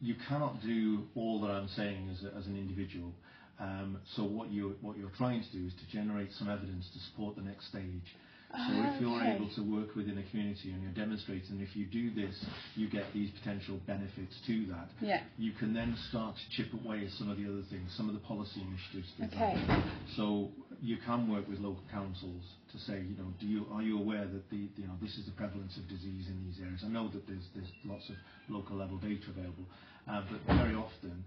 you 0.00 0.16
cannot 0.28 0.60
do 0.62 1.04
all 1.14 1.40
that 1.42 1.50
I'm 1.50 1.68
saying 1.68 2.08
as, 2.10 2.24
a, 2.24 2.36
as 2.36 2.46
an 2.46 2.56
individual. 2.56 3.12
Um, 3.60 3.98
so 4.16 4.22
what 4.24 4.50
you 4.50 4.76
what 4.80 4.96
you're 4.96 5.14
trying 5.16 5.42
to 5.42 5.52
do 5.52 5.66
is 5.66 5.72
to 5.74 5.86
generate 5.90 6.32
some 6.38 6.48
evidence 6.48 6.88
to 6.92 6.98
support 7.10 7.36
the 7.36 7.42
next 7.42 7.68
stage. 7.68 8.14
So 8.50 8.72
if 8.72 9.00
you're 9.00 9.20
able 9.20 9.50
to 9.56 9.62
work 9.62 9.94
within 9.94 10.16
a 10.16 10.22
community 10.30 10.72
and 10.72 10.82
you're 10.82 10.96
demonstrating, 10.96 11.60
if 11.60 11.76
you 11.76 11.84
do 11.84 12.14
this, 12.14 12.34
you 12.76 12.88
get 12.88 13.04
these 13.12 13.28
potential 13.30 13.78
benefits 13.86 14.32
to 14.46 14.64
that. 14.72 14.88
Yeah. 15.02 15.20
You 15.36 15.52
can 15.52 15.74
then 15.74 15.94
start 16.08 16.34
to 16.34 16.56
chip 16.56 16.72
away 16.72 17.04
at 17.04 17.12
some 17.18 17.28
of 17.28 17.36
the 17.36 17.44
other 17.44 17.60
things, 17.68 17.92
some 17.94 18.08
of 18.08 18.14
the 18.14 18.24
policy 18.24 18.64
initiatives. 18.64 19.12
Okay. 19.20 19.82
So 20.16 20.48
you 20.80 20.96
can 21.04 21.28
work 21.30 21.46
with 21.46 21.58
local 21.58 21.84
councils 21.92 22.42
to 22.72 22.78
say, 22.78 23.04
you 23.04 23.16
know, 23.20 23.28
do 23.38 23.46
you 23.46 23.66
are 23.70 23.82
you 23.82 23.98
aware 23.98 24.24
that 24.24 24.48
the 24.48 24.64
you 24.80 24.86
know 24.86 24.96
this 25.02 25.18
is 25.18 25.26
the 25.26 25.36
prevalence 25.36 25.76
of 25.76 25.86
disease 25.86 26.28
in 26.28 26.40
these 26.48 26.58
areas? 26.64 26.80
I 26.84 26.88
know 26.88 27.08
that 27.08 27.26
there's 27.28 27.44
there's 27.54 27.72
lots 27.84 28.08
of 28.08 28.16
local 28.48 28.76
level 28.76 28.96
data 28.96 29.28
available, 29.28 29.68
uh, 30.08 30.22
but 30.24 30.56
very 30.56 30.74
often 30.74 31.22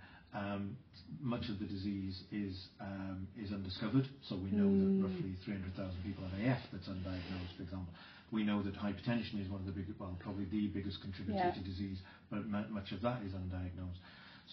much 1.22 1.50
of 1.50 1.60
the 1.60 1.66
disease 1.66 2.24
is 2.32 2.68
um, 2.80 3.28
is 3.38 3.52
undiscovered. 3.52 4.08
So 4.28 4.36
we 4.36 4.52
know 4.52 4.68
mm. 4.68 4.80
that 4.80 4.92
hmm. 4.92 5.04
roughly 5.04 5.36
300,000 5.44 6.04
people 6.04 6.24
have 6.24 6.40
AF 6.40 6.62
that's 6.72 6.88
undiagnosed, 6.88 7.56
for 7.58 7.64
example. 7.64 7.94
We 8.32 8.44
know 8.44 8.64
that 8.64 8.76
hypertension 8.76 9.44
is 9.44 9.50
one 9.50 9.60
of 9.60 9.66
the 9.66 9.74
biggest, 9.74 10.00
well, 10.00 10.16
probably 10.20 10.46
the 10.46 10.68
biggest 10.68 11.02
contributor 11.02 11.38
yeah. 11.38 11.52
to 11.52 11.60
disease, 11.60 11.98
but 12.30 12.48
much 12.48 12.94
of 12.94 13.02
that 13.02 13.22
is 13.24 13.34
undiagnosed. 13.34 14.00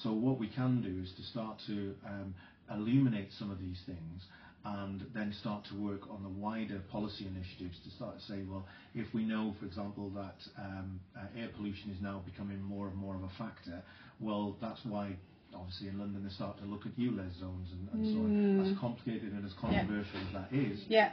So 0.03 0.13
what 0.13 0.39
we 0.39 0.49
can 0.49 0.83
do 0.83 1.01
is 1.03 1.13
to 1.15 1.23
start 1.23 1.61
to 1.67 1.95
um, 2.05 2.35
illuminate 2.71 3.31
some 3.39 3.53
of 3.53 3.61
these 3.61 3.81
things 3.87 4.23
and 4.65 5.07
then 5.15 5.33
start 5.41 5.65
to 5.67 5.75
work 5.77 6.11
on 6.11 6.23
the 6.23 6.29
wider 6.29 6.81
policy 6.91 7.27
initiatives 7.27 7.79
to 7.85 7.91
start 7.91 8.19
to 8.19 8.25
say, 8.25 8.43
well, 8.49 8.67
if 8.95 9.07
we 9.15 9.25
know, 9.25 9.55
for 9.61 9.67
example, 9.67 10.11
that 10.11 10.37
um, 10.59 11.01
uh, 11.17 11.41
air 11.41 11.49
pollution 11.57 11.91
is 11.91 12.03
now 12.03 12.21
becoming 12.25 12.61
more 12.61 12.89
and 12.89 12.97
more 12.97 13.15
of 13.15 13.23
a 13.23 13.31
factor, 13.39 13.81
well, 14.21 14.57
that's 14.61 14.81
why 14.85 15.17
obviously 15.55 15.89
in 15.89 15.99
London 15.99 16.25
they 16.25 16.33
start 16.33 16.59
to 16.59 16.65
look 16.65 16.87
at 16.87 16.97
ULEZ 16.99 17.41
zones 17.41 17.69
and, 17.73 17.89
and 17.93 18.01
mm. 18.05 18.13
so 18.13 18.19
on. 18.21 18.67
As 18.67 18.79
complicated 18.79 19.33
and 19.33 19.45
as 19.45 19.53
controversial 19.61 20.21
yeah. 20.21 20.27
as 20.27 20.33
that 20.33 20.49
is, 20.57 20.81
yeah. 20.89 21.13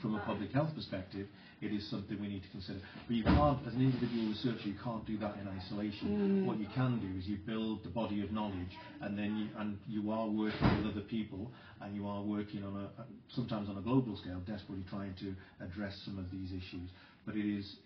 from 0.00 0.14
a 0.14 0.20
public 0.20 0.52
health 0.52 0.74
perspective, 0.74 1.26
it 1.62 1.72
is 1.72 1.88
something 1.88 2.20
we 2.20 2.28
need 2.28 2.42
to 2.42 2.50
consider. 2.50 2.80
But 3.06 3.16
you 3.16 3.24
can't, 3.24 3.58
as 3.66 3.72
an 3.74 3.80
individual 3.80 4.28
researcher, 4.28 4.68
you 4.68 4.76
can't 4.82 5.06
do 5.06 5.16
that 5.18 5.36
in 5.40 5.48
isolation. 5.48 6.44
Mm. 6.44 6.46
What 6.46 6.58
you 6.58 6.66
can 6.74 7.00
do 7.00 7.18
is 7.18 7.26
you 7.26 7.38
build 7.38 7.82
the 7.82 7.88
body 7.88 8.22
of 8.22 8.30
knowledge, 8.30 8.76
and 9.00 9.18
then 9.18 9.36
you, 9.36 9.48
and 9.58 9.78
you 9.88 10.10
are 10.10 10.28
working 10.28 10.68
with 10.76 10.92
other 10.92 11.00
people, 11.00 11.50
and 11.80 11.96
you 11.96 12.06
are 12.06 12.22
working 12.22 12.62
on 12.62 12.76
a 12.76 13.04
sometimes 13.34 13.68
on 13.68 13.78
a 13.78 13.80
global 13.80 14.16
scale, 14.16 14.40
desperately 14.46 14.84
trying 14.90 15.14
to 15.20 15.34
address 15.64 15.96
some 16.04 16.18
of 16.18 16.30
these 16.30 16.50
issues. 16.52 16.90
But 17.26 17.34
it 17.34 17.44
is 17.44 17.76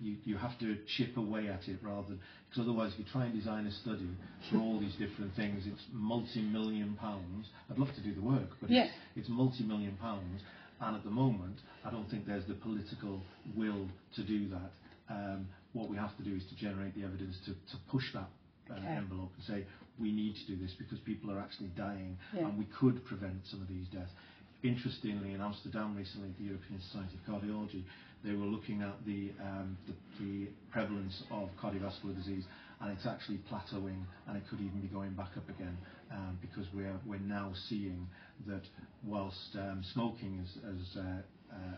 you, 0.00 0.16
you 0.24 0.36
have 0.38 0.58
to 0.60 0.78
chip 0.96 1.16
away 1.18 1.48
at 1.48 1.68
it 1.68 1.78
rather 1.82 2.08
than 2.08 2.20
because 2.48 2.62
otherwise, 2.62 2.92
if 2.94 3.00
you 3.00 3.04
try 3.12 3.26
and 3.26 3.34
design 3.34 3.66
a 3.66 3.72
study 3.72 4.08
for 4.50 4.58
all 4.58 4.80
these 4.80 4.94
different 4.94 5.36
things, 5.36 5.64
it's 5.66 5.82
multi-million 5.92 6.96
pounds. 6.98 7.48
I'd 7.70 7.78
love 7.78 7.94
to 7.94 8.02
do 8.02 8.14
the 8.14 8.22
work, 8.22 8.48
but 8.60 8.70
yes. 8.70 8.88
it's, 9.14 9.26
it's 9.26 9.28
multi-million 9.28 9.98
pounds 10.00 10.42
and 10.80 10.96
at 10.96 11.04
the 11.04 11.10
moment, 11.10 11.56
I 11.84 11.90
don't 11.90 12.08
think 12.10 12.26
there's 12.26 12.46
the 12.46 12.54
political 12.54 13.22
will 13.56 13.88
to 14.14 14.22
do 14.22 14.48
that. 14.50 14.70
Um, 15.08 15.48
what 15.72 15.88
we 15.88 15.96
have 15.96 16.16
to 16.18 16.22
do 16.22 16.34
is 16.34 16.42
to 16.50 16.56
generate 16.56 16.94
the 16.94 17.04
evidence 17.04 17.36
to, 17.46 17.52
to 17.52 17.82
push 17.90 18.04
that 18.12 18.28
uh, 18.70 18.74
okay. 18.74 18.86
envelope 18.88 19.30
and 19.36 19.44
say 19.44 19.66
we 19.98 20.12
need 20.12 20.34
to 20.34 20.46
do 20.46 20.62
this 20.62 20.72
because 20.78 20.98
people 21.00 21.30
are 21.30 21.38
actually 21.38 21.70
dying 21.76 22.18
yeah. 22.34 22.46
and 22.46 22.58
we 22.58 22.66
could 22.78 23.04
prevent 23.06 23.40
some 23.50 23.62
of 23.62 23.68
these 23.68 23.86
deaths. 23.88 24.10
Interestingly, 24.62 25.34
in 25.34 25.40
Amsterdam 25.40 25.94
recently, 25.96 26.30
the 26.38 26.44
European 26.44 26.80
Society 26.80 27.18
of 27.18 27.34
Cardiology, 27.34 27.84
they 28.24 28.32
were 28.32 28.46
looking 28.46 28.82
at 28.82 28.94
the, 29.04 29.30
um, 29.40 29.76
the, 29.86 30.24
the 30.24 30.48
prevalence 30.72 31.22
of 31.30 31.48
cardiovascular 31.62 32.16
disease 32.16 32.44
and 32.80 32.90
it's 32.90 33.06
actually 33.06 33.38
plateauing 33.50 34.02
and 34.26 34.36
it 34.36 34.42
could 34.50 34.60
even 34.60 34.80
be 34.80 34.88
going 34.88 35.12
back 35.12 35.30
up 35.36 35.48
again 35.48 35.76
um, 36.12 36.38
because 36.40 36.66
we're, 36.74 36.98
we're 37.06 37.18
now 37.20 37.52
seeing 37.68 38.06
that 38.46 38.62
whilst 39.04 39.56
um, 39.56 39.82
smoking 39.92 40.38
has, 40.38 40.96
uh, 40.96 41.00
uh, 41.00 41.20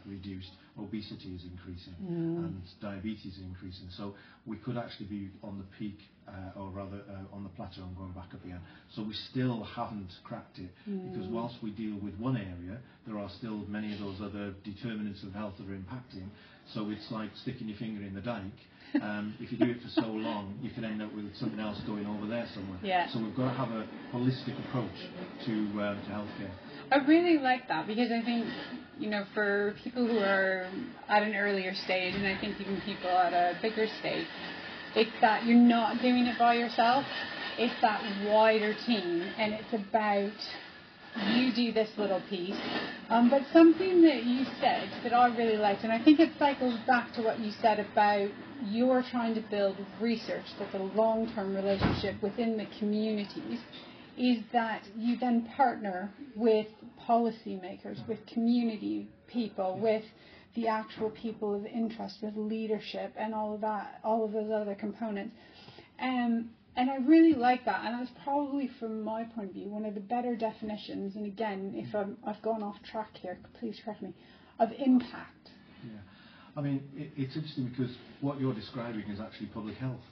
reduced, 0.07 0.51
obesity 0.79 1.35
is 1.35 1.43
increasing 1.45 1.95
mm. 2.03 2.45
and 2.45 2.63
diabetes 2.81 3.35
is 3.35 3.43
increasing. 3.43 3.89
So 3.97 4.15
we 4.47 4.57
could 4.57 4.77
actually 4.77 5.07
be 5.07 5.31
on 5.43 5.59
the 5.59 5.65
peak, 5.79 5.99
uh, 6.27 6.59
or 6.59 6.71
rather 6.71 7.01
uh, 7.09 7.35
on 7.37 7.43
the 7.43 7.49
plateau 7.51 7.83
and 7.83 7.97
going 7.97 8.13
back 8.13 8.33
up 8.35 8.45
again. 8.45 8.61
So 8.95 9.03
we 9.03 9.15
still 9.31 9.63
haven't 9.65 10.11
cracked 10.25 10.59
it 10.59 10.71
mm. 10.89 11.13
because 11.13 11.29
whilst 11.29 11.57
we 11.63 11.71
deal 11.71 11.99
with 12.03 12.15
one 12.19 12.37
area, 12.37 12.79
there 13.07 13.19
are 13.19 13.31
still 13.39 13.65
many 13.69 13.93
of 13.93 14.01
those 14.01 14.21
other 14.21 14.55
determinants 14.65 15.23
of 15.23 15.33
health 15.33 15.55
that 15.59 15.69
are 15.69 15.77
impacting. 15.77 16.29
So 16.75 16.91
it's 16.91 17.11
like 17.11 17.31
sticking 17.43 17.69
your 17.69 17.79
finger 17.79 18.03
in 18.03 18.15
the 18.15 18.21
dike 18.21 18.61
um, 19.03 19.35
if 19.40 19.53
you 19.53 19.59
do 19.59 19.70
it 19.70 19.83
for 19.83 20.01
so 20.01 20.07
long, 20.07 20.59
you 20.62 20.70
can 20.70 20.85
end 20.85 21.03
up 21.03 21.14
with 21.14 21.35
something 21.37 21.61
else 21.61 21.81
going 21.87 22.07
over 22.07 22.27
there 22.27 22.46
somewhere. 22.55 22.79
Yeah. 22.83 23.09
So 23.12 23.20
we've 23.20 23.37
got 23.37 23.51
to 23.51 23.57
have 23.57 23.70
a 23.70 23.87
holistic 24.12 24.59
approach 24.68 24.96
to 25.46 25.53
um, 25.53 26.01
to 26.07 26.11
healthcare. 26.11 26.51
I 26.90 26.96
really 27.07 27.38
like 27.38 27.68
that 27.68 27.87
because 27.87 28.11
I 28.11 28.22
think 28.24 28.46
you 28.98 29.11
know 29.11 29.24
for 29.35 29.74
people 29.85 30.07
who 30.07 30.18
are 30.18 30.68
at 31.09 31.22
an 31.22 31.35
earlier 31.35 31.74
stage, 31.85 32.14
and 32.14 32.27
I 32.27 32.38
think 32.40 32.61
even 32.61 32.81
people 32.83 33.11
at 33.11 33.33
a 33.33 33.59
bigger 33.61 33.87
stage, 34.01 34.27
it's 34.96 35.11
that 35.20 35.44
you're 35.44 35.57
not 35.57 36.01
doing 36.01 36.27
it 36.27 36.38
by 36.38 36.55
yourself. 36.55 37.05
It's 37.59 37.74
that 37.83 38.01
wider 38.27 38.74
team, 38.87 39.22
and 39.37 39.53
it's 39.55 39.72
about 39.72 40.33
you 41.27 41.53
do 41.55 41.73
this 41.73 41.91
little 41.97 42.23
piece. 42.29 42.57
Um, 43.09 43.31
but 43.31 43.43
something 43.53 44.03
that 44.03 44.25
you 44.25 44.45
said 44.61 44.91
that 45.03 45.13
I 45.13 45.35
really 45.37 45.57
liked, 45.57 45.85
and 45.85 45.93
I 45.93 46.03
think 46.03 46.21
it 46.21 46.31
cycles 46.39 46.79
back 46.87 47.15
to 47.15 47.23
what 47.23 47.41
you 47.41 47.53
said 47.61 47.81
about 47.81 48.29
you're 48.65 49.05
trying 49.11 49.35
to 49.35 49.41
build 49.41 49.77
research 50.01 50.45
that's 50.59 50.75
a 50.75 50.79
long 50.79 51.33
term 51.35 51.55
relationship 51.55 52.21
within 52.23 52.57
the 52.57 52.67
communities, 52.79 53.61
is 54.17 54.39
that 54.53 54.83
you 54.97 55.17
then 55.17 55.49
partner 55.57 56.11
with 56.35 56.67
policymakers, 57.09 58.07
with 58.09 58.19
community 58.27 59.09
people, 59.29 59.79
with 59.81 60.05
the 60.55 60.67
actual 60.67 61.11
people 61.11 61.55
of 61.55 61.65
interest, 61.67 62.17
with 62.23 62.37
leadership, 62.37 63.13
and 63.17 63.35
all 63.35 63.55
of 63.55 63.61
that, 63.61 64.01
all 64.03 64.25
of 64.25 64.33
those 64.33 64.51
other 64.51 64.75
components. 64.75 65.35
Um, 66.01 66.51
and 66.79 66.88
I 66.88 66.97
really 66.99 67.35
like 67.35 67.64
that, 67.64 67.85
and 67.85 68.01
that's 68.01 68.12
probably, 68.23 68.71
from 68.79 69.03
my 69.03 69.25
point 69.25 69.49
of 69.49 69.55
view, 69.55 69.69
one 69.69 69.85
of 69.85 69.95
the 69.95 70.01
better 70.01 70.37
definitions. 70.37 71.17
And 71.17 71.27
again, 71.27 71.73
if 71.75 71.93
i 71.93 72.05
have 72.25 72.41
gone 72.41 72.62
off 72.62 72.77
track 72.88 73.17
here, 73.21 73.37
please 73.59 73.81
correct 73.85 74.01
me. 74.01 74.14
Of 74.61 74.71
impact. 74.79 75.51
Yeah. 75.85 75.99
I 76.57 76.61
mean, 76.61 76.88
it, 76.97 77.11
it's 77.17 77.35
interesting 77.35 77.69
because 77.69 77.93
what 78.21 78.41
you're 78.41 78.55
describing 78.55 79.11
is 79.11 79.19
actually 79.21 79.47
public 79.49 79.77
health. 79.77 80.01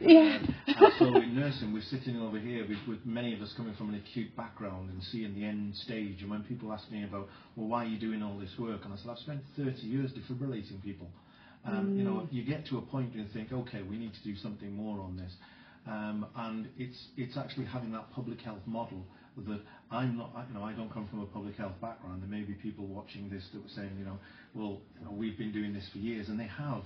Yeah. 0.00 0.38
Um, 0.66 0.92
so 0.98 1.04
in 1.16 1.36
nursing, 1.36 1.72
we're 1.72 1.82
sitting 1.82 2.20
over 2.20 2.36
here 2.38 2.66
with, 2.68 2.78
with, 2.88 3.06
many 3.06 3.32
of 3.32 3.40
us 3.40 3.52
coming 3.56 3.74
from 3.74 3.90
an 3.90 3.94
acute 3.94 4.34
background 4.36 4.90
and 4.90 5.00
seeing 5.04 5.34
the 5.36 5.44
end 5.44 5.76
stage. 5.76 6.20
And 6.20 6.30
when 6.30 6.42
people 6.42 6.72
ask 6.72 6.90
me 6.90 7.04
about, 7.04 7.28
well, 7.54 7.68
why 7.68 7.84
are 7.84 7.86
you 7.86 7.98
doing 7.98 8.20
all 8.20 8.36
this 8.36 8.50
work? 8.58 8.80
And 8.84 8.92
I 8.92 8.96
said, 8.96 9.10
I've 9.10 9.18
spent 9.18 9.42
30 9.56 9.82
years 9.82 10.10
defibrillating 10.12 10.82
people. 10.82 11.08
Um, 11.64 11.92
mm. 11.92 11.98
You 11.98 12.04
know, 12.04 12.28
you 12.32 12.44
get 12.44 12.66
to 12.66 12.78
a 12.78 12.82
point 12.82 13.14
and 13.14 13.30
think, 13.32 13.52
okay, 13.52 13.82
we 13.82 13.96
need 13.96 14.14
to 14.14 14.22
do 14.24 14.34
something 14.36 14.74
more 14.74 15.00
on 15.00 15.16
this. 15.16 15.32
Um, 15.86 16.26
and 16.36 16.68
it's 16.78 17.36
actually 17.36 17.66
having 17.66 17.92
that 17.92 18.10
public 18.12 18.40
health 18.40 18.62
model 18.66 19.04
that 19.36 19.60
I'm 19.90 20.16
not, 20.16 20.46
you 20.48 20.54
know, 20.54 20.62
I 20.62 20.72
don't 20.72 20.92
come 20.92 21.08
from 21.08 21.20
a 21.20 21.26
public 21.26 21.56
health 21.56 21.74
background. 21.80 22.22
There 22.22 22.28
may 22.28 22.44
be 22.44 22.54
people 22.54 22.86
watching 22.86 23.28
this 23.28 23.42
that 23.52 23.62
were 23.62 23.68
saying, 23.74 23.90
you 23.98 24.04
know, 24.04 24.18
well, 24.54 24.80
you 24.98 25.04
know, 25.04 25.12
we've 25.12 25.36
been 25.36 25.52
doing 25.52 25.74
this 25.74 25.88
for 25.92 25.98
years, 25.98 26.28
and 26.28 26.38
they 26.38 26.46
have. 26.46 26.82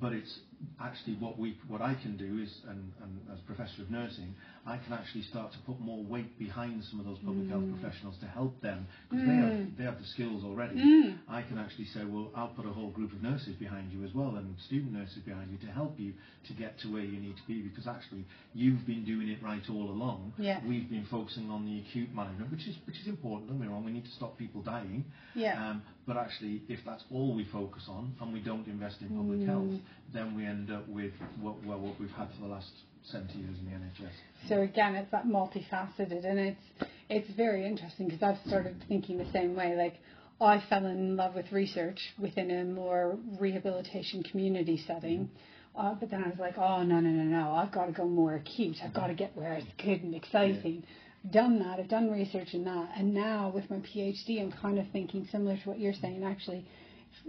But 0.00 0.12
it's 0.12 0.40
actually 0.80 1.14
what 1.14 1.38
we 1.38 1.56
what 1.68 1.80
I 1.80 1.94
can 1.94 2.16
do 2.16 2.42
is, 2.42 2.50
and, 2.68 2.92
and 3.02 3.20
as 3.32 3.38
professor 3.40 3.82
of 3.82 3.90
nursing, 3.90 4.34
I 4.66 4.78
can 4.78 4.92
actually 4.92 5.22
start 5.22 5.52
to 5.52 5.58
put 5.60 5.80
more 5.80 6.02
weight 6.02 6.38
behind 6.38 6.82
some 6.90 7.00
of 7.00 7.06
those 7.06 7.18
public 7.18 7.46
mm. 7.46 7.50
health 7.50 7.64
professionals 7.80 8.16
to 8.20 8.26
help 8.26 8.60
them 8.62 8.86
because 9.08 9.24
mm. 9.24 9.28
they 9.28 9.36
have 9.36 9.52
mm. 9.52 9.78
they 9.78 9.84
have 9.84 9.98
the 9.98 10.06
skills 10.06 10.44
already. 10.44 10.76
Mm. 10.76 11.18
I 11.28 11.42
can 11.42 11.58
actually 11.58 11.86
say, 11.86 12.04
well, 12.04 12.30
I'll 12.34 12.48
put 12.48 12.66
a 12.66 12.72
whole 12.72 12.90
group 12.90 13.12
of 13.12 13.22
nurses 13.22 13.54
behind 13.56 13.92
you 13.92 14.04
as 14.04 14.14
well, 14.14 14.36
and 14.36 14.54
student 14.66 14.92
nurses 14.92 15.18
behind 15.24 15.50
you 15.50 15.58
to 15.66 15.72
help 15.72 15.98
you 15.98 16.12
to 16.48 16.52
get 16.54 16.78
to 16.80 16.92
where 16.92 17.04
you 17.04 17.20
need 17.20 17.36
to 17.36 17.46
be 17.46 17.62
because 17.62 17.86
actually 17.86 18.24
you've 18.54 18.86
been 18.86 19.04
doing 19.04 19.28
it 19.28 19.42
right 19.42 19.62
all 19.70 19.90
along. 19.90 20.32
Yeah. 20.38 20.60
We've 20.66 20.88
been 20.88 21.06
focusing 21.10 21.50
on 21.50 21.64
the 21.66 21.80
acute 21.80 22.14
management, 22.14 22.50
which 22.50 22.66
is 22.66 22.76
which 22.86 22.98
is 23.00 23.06
important. 23.06 23.48
Don't 23.48 23.58
get 23.58 23.68
me 23.68 23.72
wrong, 23.72 23.84
we 23.84 23.92
need 23.92 24.04
to 24.04 24.12
stop 24.12 24.38
people 24.38 24.62
dying. 24.62 25.04
Yeah. 25.34 25.70
Um, 25.70 25.82
but 26.06 26.16
actually, 26.16 26.62
if 26.68 26.80
that's 26.86 27.02
all 27.10 27.34
we 27.34 27.44
focus 27.52 27.82
on 27.88 28.14
and 28.20 28.32
we 28.32 28.40
don't 28.40 28.66
invest 28.66 28.96
in 29.00 29.08
public 29.08 29.40
mm. 29.40 29.46
health, 29.46 29.80
then 30.12 30.36
we 30.36 30.46
end 30.46 30.70
up 30.70 30.88
with 30.88 31.12
what, 31.40 31.62
well, 31.64 31.78
what 31.78 31.98
we've 32.00 32.10
had 32.10 32.28
for 32.34 32.42
the 32.42 32.52
last 32.52 32.70
70 33.10 33.38
years 33.38 33.56
in 33.58 33.66
the 33.66 33.72
NHS. 33.72 34.10
So 34.48 34.62
again, 34.62 34.94
it's 34.94 35.10
that 35.12 35.26
multifaceted, 35.26 36.24
and 36.24 36.38
it's 36.38 36.90
it's 37.08 37.30
very 37.36 37.64
interesting 37.64 38.08
because 38.08 38.22
I've 38.22 38.48
started 38.48 38.82
thinking 38.88 39.18
the 39.18 39.30
same 39.32 39.54
way. 39.54 39.74
Like 39.76 39.94
I 40.40 40.62
fell 40.68 40.86
in 40.86 41.16
love 41.16 41.34
with 41.34 41.50
research 41.52 41.98
within 42.20 42.50
a 42.50 42.64
more 42.64 43.16
rehabilitation 43.40 44.22
community 44.24 44.82
setting. 44.86 45.30
Uh, 45.76 45.94
but 45.94 46.10
then 46.10 46.24
I 46.24 46.28
was 46.28 46.38
like, 46.38 46.56
oh 46.56 46.82
no 46.82 47.00
no 47.00 47.10
no 47.10 47.22
no! 47.22 47.52
I've 47.52 47.72
got 47.72 47.86
to 47.86 47.92
go 47.92 48.06
more 48.06 48.34
acute. 48.34 48.76
I've 48.82 48.94
got 48.94 49.08
to 49.08 49.14
get 49.14 49.36
where 49.36 49.54
it's 49.54 49.66
good 49.78 50.02
and 50.02 50.14
exciting. 50.14 50.82
Yeah. 50.82 51.32
Done 51.32 51.58
that. 51.58 51.80
I've 51.80 51.88
done 51.88 52.10
research 52.10 52.54
in 52.54 52.64
that, 52.64 52.90
and 52.96 53.12
now 53.12 53.50
with 53.54 53.68
my 53.68 53.78
PhD, 53.78 54.40
I'm 54.40 54.52
kind 54.52 54.78
of 54.78 54.86
thinking 54.92 55.28
similar 55.30 55.56
to 55.56 55.68
what 55.68 55.78
you're 55.78 55.92
saying. 55.92 56.24
Actually, 56.24 56.64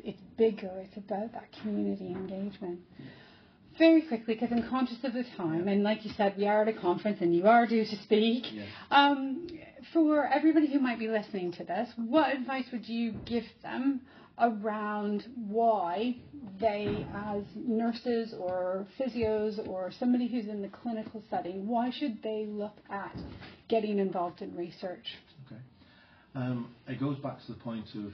it's 0.04 0.22
bigger. 0.38 0.72
It's 0.84 0.98
about 0.98 1.34
that 1.34 1.50
community 1.62 2.08
engagement. 2.12 2.80
Very 3.78 4.02
quickly, 4.02 4.34
because 4.34 4.50
I'm 4.52 4.68
conscious 4.70 4.98
of 5.04 5.14
the 5.14 5.24
time, 5.38 5.68
and 5.68 5.84
like 5.84 6.04
you 6.04 6.12
said, 6.18 6.34
we 6.36 6.48
are 6.48 6.64
at 6.64 6.68
a 6.68 6.74
conference 6.74 7.20
and 7.22 7.36
you 7.36 7.46
are 7.46 7.68
due 7.68 7.86
to 7.86 7.96
speak. 8.04 8.44
Um, 8.90 9.48
for 9.94 10.26
everybody 10.26 10.72
who 10.72 10.80
might 10.80 10.98
be 10.98 11.08
listening 11.08 11.52
to 11.54 11.64
this, 11.64 11.88
what 11.96 12.34
advice 12.34 12.66
would 12.72 12.90
you 12.90 13.12
give 13.26 13.44
them 13.62 14.02
around 14.40 15.26
why 15.48 16.16
they, 16.60 17.06
as 17.16 17.44
nurses 17.56 18.34
or 18.40 18.88
physios 19.00 19.66
or 19.68 19.92
somebody 20.00 20.28
who's 20.28 20.48
in 20.48 20.62
the 20.62 20.68
clinical 20.70 21.24
setting, 21.30 21.68
why 21.68 21.92
should 21.92 22.22
they 22.24 22.46
look 22.48 22.78
at 22.90 23.16
getting 23.68 24.00
involved 24.00 24.42
in 24.42 24.56
research? 24.56 25.06
Okay. 25.46 25.62
Um, 26.36 26.70
it 26.88 27.00
goes 27.00 27.18
back 27.18 27.40
to 27.46 27.52
the 27.52 27.60
point 27.60 27.88
of 27.96 28.12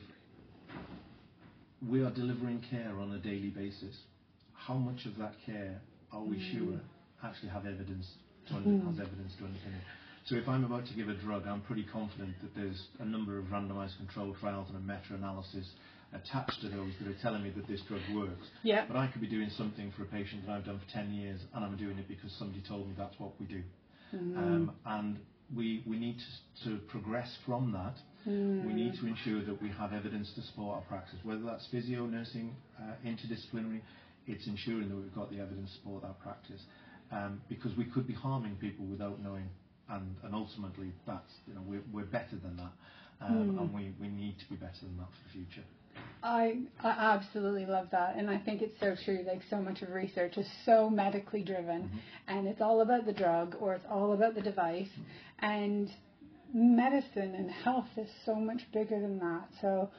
we 1.89 2.03
are 2.03 2.11
delivering 2.11 2.63
care 2.69 2.99
on 2.99 3.11
a 3.13 3.19
daily 3.19 3.49
basis. 3.49 3.95
How 4.53 4.75
much 4.75 5.05
of 5.05 5.17
that 5.17 5.33
care 5.45 5.81
are 6.11 6.23
we 6.23 6.37
mm. 6.37 6.51
sure 6.51 6.79
actually 7.23 7.49
have 7.49 7.65
evidence 7.65 8.07
to 8.47 8.55
under, 8.55 8.69
mm. 8.69 8.87
has 8.87 8.99
evidence 8.99 9.33
to 9.37 9.43
underpin 9.43 9.75
it? 9.75 9.83
So 10.25 10.35
if 10.35 10.47
I'm 10.47 10.63
about 10.63 10.85
to 10.87 10.93
give 10.93 11.09
a 11.09 11.15
drug, 11.15 11.45
I'm 11.47 11.61
pretty 11.61 11.83
confident 11.83 12.35
that 12.41 12.55
there's 12.55 12.87
a 12.99 13.05
number 13.05 13.37
of 13.37 13.45
randomized 13.45 13.97
controlled 13.97 14.37
trials 14.39 14.69
and 14.69 14.77
a 14.77 14.79
meta-analysis 14.79 15.67
attached 16.13 16.61
to 16.61 16.69
those 16.69 16.93
that 17.01 17.09
are 17.09 17.21
telling 17.21 17.43
me 17.43 17.49
that 17.49 17.67
this 17.67 17.81
drug 17.81 18.01
works. 18.15 18.47
Yeah. 18.61 18.85
But 18.87 18.95
I 18.95 19.07
could 19.07 19.19
be 19.19 19.27
doing 19.27 19.49
something 19.57 19.91
for 19.97 20.03
a 20.03 20.05
patient 20.05 20.45
that 20.45 20.53
I've 20.53 20.65
done 20.65 20.79
for 20.79 20.93
10 20.93 21.11
years 21.13 21.41
and 21.53 21.65
I'm 21.65 21.75
doing 21.75 21.97
it 21.97 22.07
because 22.07 22.31
somebody 22.39 22.63
told 22.65 22.87
me 22.87 22.93
that's 22.97 23.19
what 23.19 23.31
we 23.39 23.47
do. 23.47 23.63
Mm. 24.15 24.37
Um, 24.37 24.71
and 24.85 25.17
we, 25.53 25.83
we 25.85 25.97
need 25.97 26.17
to, 26.63 26.69
to 26.69 26.77
progress 26.85 27.35
from 27.45 27.73
that 27.73 27.95
Mm. 28.27 28.65
We 28.65 28.73
need 28.73 28.93
to 28.99 29.07
ensure 29.07 29.43
that 29.43 29.61
we 29.61 29.69
have 29.69 29.93
evidence 29.93 30.31
to 30.35 30.41
support 30.43 30.77
our 30.77 30.81
practice, 30.83 31.19
whether 31.23 31.41
that's 31.41 31.67
physio, 31.71 32.05
nursing, 32.05 32.55
uh, 32.79 32.93
interdisciplinary. 33.05 33.81
It's 34.27 34.47
ensuring 34.47 34.89
that 34.89 34.95
we've 34.95 35.13
got 35.13 35.29
the 35.29 35.39
evidence 35.39 35.71
to 35.71 35.75
support 35.77 36.03
our 36.05 36.15
practice, 36.23 36.61
um, 37.11 37.41
because 37.49 37.75
we 37.75 37.85
could 37.85 38.07
be 38.07 38.13
harming 38.13 38.55
people 38.55 38.85
without 38.85 39.21
knowing, 39.21 39.49
and, 39.89 40.15
and 40.23 40.33
ultimately 40.33 40.93
that's 41.05 41.33
you 41.47 41.53
know 41.53 41.61
we're, 41.67 41.83
we're 41.91 42.05
better 42.05 42.37
than 42.41 42.55
that, 42.55 42.71
um, 43.21 43.33
mm. 43.33 43.61
and 43.61 43.73
we, 43.73 43.93
we 43.99 44.07
need 44.07 44.35
to 44.39 44.49
be 44.49 44.55
better 44.55 44.79
than 44.81 44.95
that 44.97 45.07
for 45.07 45.27
the 45.27 45.45
future. 45.45 45.67
I, 46.23 46.59
I 46.81 46.89
absolutely 46.89 47.65
love 47.65 47.87
that, 47.91 48.15
and 48.15 48.29
I 48.29 48.37
think 48.37 48.61
it's 48.61 48.79
so 48.79 48.95
true. 49.03 49.25
Like 49.27 49.41
so 49.49 49.57
much 49.57 49.81
of 49.81 49.89
research 49.89 50.37
is 50.37 50.47
so 50.65 50.89
medically 50.89 51.43
driven, 51.43 51.83
mm-hmm. 51.83 51.97
and 52.29 52.47
it's 52.47 52.61
all 52.61 52.81
about 52.81 53.05
the 53.05 53.13
drug 53.13 53.57
or 53.59 53.73
it's 53.75 53.85
all 53.91 54.13
about 54.13 54.33
the 54.35 54.41
device, 54.41 54.87
mm-hmm. 54.87 55.45
and 55.45 55.89
medicine 56.53 57.35
and 57.35 57.49
health 57.49 57.89
is 57.97 58.09
so 58.25 58.35
much 58.35 58.61
bigger 58.71 58.99
than 58.99 59.19
that. 59.19 59.49
So. 59.61 59.89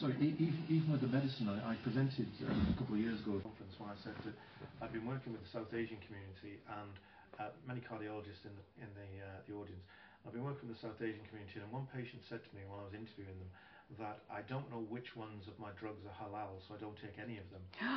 So 0.00 0.12
even, 0.20 0.84
with 0.92 1.00
the 1.00 1.08
medicine, 1.08 1.48
I, 1.48 1.74
presented 1.80 2.28
uh, 2.44 2.52
a 2.52 2.76
couple 2.76 2.94
of 2.96 3.00
years 3.00 3.20
ago 3.20 3.40
at 3.40 3.40
a 3.40 3.48
conference 3.48 3.72
where 3.80 3.88
I 3.88 3.96
said 4.04 4.12
that 4.28 4.36
I've 4.84 4.92
been 4.92 5.08
working 5.08 5.32
with 5.32 5.40
the 5.40 5.48
South 5.48 5.72
Asian 5.72 5.96
community 6.04 6.60
and 6.68 6.92
uh, 7.40 7.56
many 7.64 7.80
cardiologists 7.80 8.44
in 8.44 8.52
the 8.52 8.64
in 8.84 8.90
the 8.92 9.08
uh, 9.24 9.40
the 9.48 9.54
audience. 9.56 9.80
I've 10.28 10.36
been 10.36 10.44
working 10.44 10.68
with 10.68 10.76
the 10.76 10.84
South 10.84 11.00
Asian 11.00 11.24
community, 11.32 11.56
and 11.56 11.72
one 11.72 11.88
patient 11.88 12.20
said 12.28 12.44
to 12.44 12.50
me 12.52 12.60
while 12.68 12.84
I 12.84 12.92
was 12.92 12.92
interviewing 12.92 13.32
them 13.40 13.48
that 13.96 14.20
I 14.28 14.44
don't 14.44 14.68
know 14.68 14.84
which 14.84 15.16
ones 15.16 15.48
of 15.48 15.56
my 15.56 15.72
drugs 15.80 16.04
are 16.04 16.12
halal, 16.20 16.60
so 16.68 16.76
I 16.76 16.78
don't 16.84 17.00
take 17.00 17.16
any 17.16 17.40
of 17.40 17.48
them. 17.48 17.64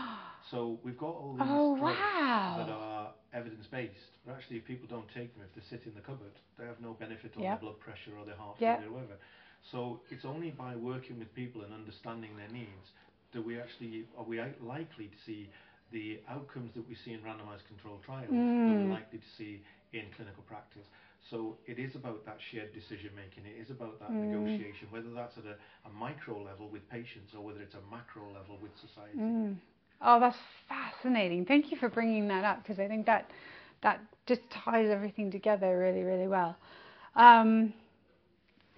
so 0.48 0.80
we've 0.80 0.96
got 0.96 1.12
all 1.12 1.36
these 1.36 1.52
oh, 1.52 1.76
drugs 1.76 2.00
wow. 2.00 2.56
that 2.56 2.72
are 2.72 3.12
evidence 3.36 3.67
based, 3.67 4.15
but 4.24 4.39
actually, 4.39 4.63
if 4.63 4.65
people 4.65 4.88
don't 4.88 5.12
take 5.12 5.36
them, 5.36 5.44
if 5.44 5.52
they 5.52 5.65
sit 5.67 5.84
in 5.84 5.91
the 5.91 6.00
cupboard, 6.00 6.32
they 6.56 6.63
have 6.63 6.80
no 6.80 6.96
benefit 6.96 7.36
on 7.36 7.44
yep. 7.44 7.60
their 7.60 7.67
blood 7.67 7.84
pressure 7.84 8.15
or 8.15 8.24
their 8.24 8.39
heart 8.39 8.56
yep. 8.63 8.80
failure 8.80 8.96
or 8.96 9.04
whatever. 9.04 9.20
So 9.76 10.00
it's 10.08 10.24
only 10.24 10.56
by 10.56 10.80
working 10.80 11.20
with 11.20 11.28
people 11.36 11.67
and 11.67 11.76
understanding 11.76 12.32
their 12.39 12.48
needs 12.48 12.96
that 13.36 13.44
we 13.44 13.60
actually 13.60 14.08
are 14.15 14.24
we 14.24 14.39
likely 14.63 15.12
to 15.12 15.20
see 15.28 15.52
the 15.91 16.24
outcomes 16.32 16.72
that 16.80 16.88
we 16.88 16.96
see 16.96 17.12
in 17.12 17.20
randomized 17.20 17.67
controlled 17.67 18.00
trials 18.08 18.32
mm. 18.32 18.39
that 18.39 18.88
we're 18.88 18.96
likely 18.96 19.20
to 19.20 19.32
see 19.36 19.60
in 19.91 20.08
clinical 20.15 20.44
practice. 20.48 20.88
So 21.29 21.57
it 21.65 21.77
is 21.77 21.95
about 21.95 22.25
that 22.25 22.38
shared 22.51 22.73
decision 22.73 23.12
making. 23.15 23.45
It 23.45 23.62
is 23.62 23.69
about 23.69 23.99
that 23.99 24.12
mm. 24.12 24.31
negotiation, 24.31 24.88
whether 24.89 25.12
that's 25.13 25.38
at 25.38 25.45
a, 25.45 25.55
a, 25.88 25.91
micro 25.93 26.41
level 26.41 26.67
with 26.67 26.89
patients 26.89 27.34
or 27.36 27.45
whether 27.45 27.62
it's 27.62 27.75
a 27.75 27.95
macro 27.95 28.27
level 28.34 28.57
with 28.62 28.71
society. 28.75 29.19
Mm. 29.19 29.55
Oh, 30.01 30.19
that's 30.19 30.38
fascinating. 30.67 31.45
Thank 31.45 31.71
you 31.71 31.77
for 31.77 31.89
bringing 31.89 32.27
that 32.29 32.43
up 32.43 32.63
because 32.63 32.79
I 32.79 32.88
think 32.88 33.05
that 33.05 33.29
that 33.84 34.01
just 34.25 34.41
ties 34.49 34.89
everything 34.89 35.31
together 35.31 35.77
really, 35.77 36.03
really 36.03 36.27
well. 36.27 36.55
Um, 37.15 37.73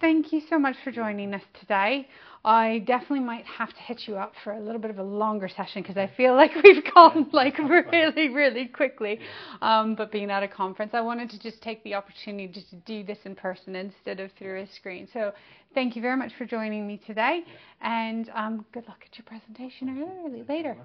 thank 0.00 0.32
you 0.32 0.42
so 0.48 0.58
much 0.58 0.76
for 0.84 0.90
joining 0.90 1.32
us 1.34 1.42
today. 1.58 2.08
I 2.44 2.80
definitely 2.80 3.20
might 3.20 3.46
have 3.46 3.70
to 3.70 3.80
hit 3.80 4.02
you 4.06 4.16
up 4.16 4.34
for 4.44 4.52
a 4.52 4.60
little 4.60 4.80
bit 4.80 4.90
of 4.90 4.98
a 4.98 5.02
longer 5.02 5.48
session 5.48 5.80
because 5.80 5.96
I 5.96 6.10
feel 6.14 6.34
like 6.34 6.50
we've 6.62 6.84
gone 6.94 7.30
like 7.32 7.56
really, 7.58 8.28
really 8.28 8.66
quickly. 8.66 9.18
Um, 9.62 9.94
but 9.94 10.12
being 10.12 10.30
at 10.30 10.42
a 10.42 10.48
conference, 10.48 10.92
I 10.92 11.00
wanted 11.00 11.30
to 11.30 11.38
just 11.38 11.62
take 11.62 11.82
the 11.84 11.94
opportunity 11.94 12.52
to 12.52 12.76
do 12.84 13.02
this 13.02 13.18
in 13.24 13.34
person 13.34 13.74
instead 13.74 14.20
of 14.20 14.30
through 14.38 14.60
a 14.60 14.66
screen. 14.66 15.08
So 15.12 15.32
thank 15.72 15.96
you 15.96 16.02
very 16.02 16.16
much 16.16 16.32
for 16.36 16.44
joining 16.44 16.86
me 16.86 17.00
today, 17.06 17.44
and 17.80 18.30
um, 18.34 18.66
good 18.72 18.86
luck 18.88 19.02
at 19.10 19.16
your 19.16 19.24
presentation 19.24 20.04
early, 20.24 20.44
later. 20.46 20.76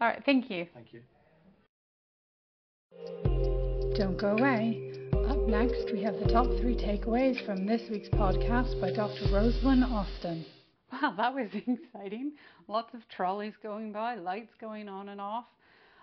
All 0.00 0.08
right, 0.08 0.22
thank 0.26 0.50
you. 0.50 0.66
Thank 0.74 0.92
you. 0.92 1.02
Don't 3.96 4.18
go 4.18 4.36
away. 4.36 4.92
Up 5.28 5.38
next, 5.48 5.92
we 5.92 6.02
have 6.02 6.14
the 6.18 6.28
top 6.30 6.46
three 6.60 6.74
takeaways 6.74 7.44
from 7.46 7.64
this 7.64 7.82
week's 7.90 8.08
podcast 8.08 8.80
by 8.80 8.92
Dr. 8.92 9.32
Rosalind 9.32 9.84
Austin. 9.84 10.44
Wow, 10.92 11.14
that 11.16 11.34
was 11.34 11.48
exciting. 11.54 12.32
Lots 12.68 12.94
of 12.94 13.08
trolleys 13.08 13.54
going 13.62 13.92
by, 13.92 14.14
lights 14.14 14.54
going 14.60 14.88
on 14.88 15.08
and 15.08 15.20
off. 15.20 15.46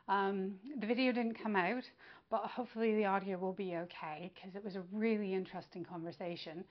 Um, 0.10 0.56
the 0.80 0.86
video 0.86 1.12
didn't 1.12 1.42
come 1.42 1.56
out, 1.56 1.84
but 2.30 2.42
hopefully 2.42 2.96
the 2.96 3.06
audio 3.06 3.38
will 3.38 3.54
be 3.54 3.76
okay 3.78 4.32
because 4.36 4.56
it 4.56 4.64
was 4.64 4.76
a 4.76 4.84
really 4.92 5.34
interesting 5.34 5.86
conversation 5.86 6.64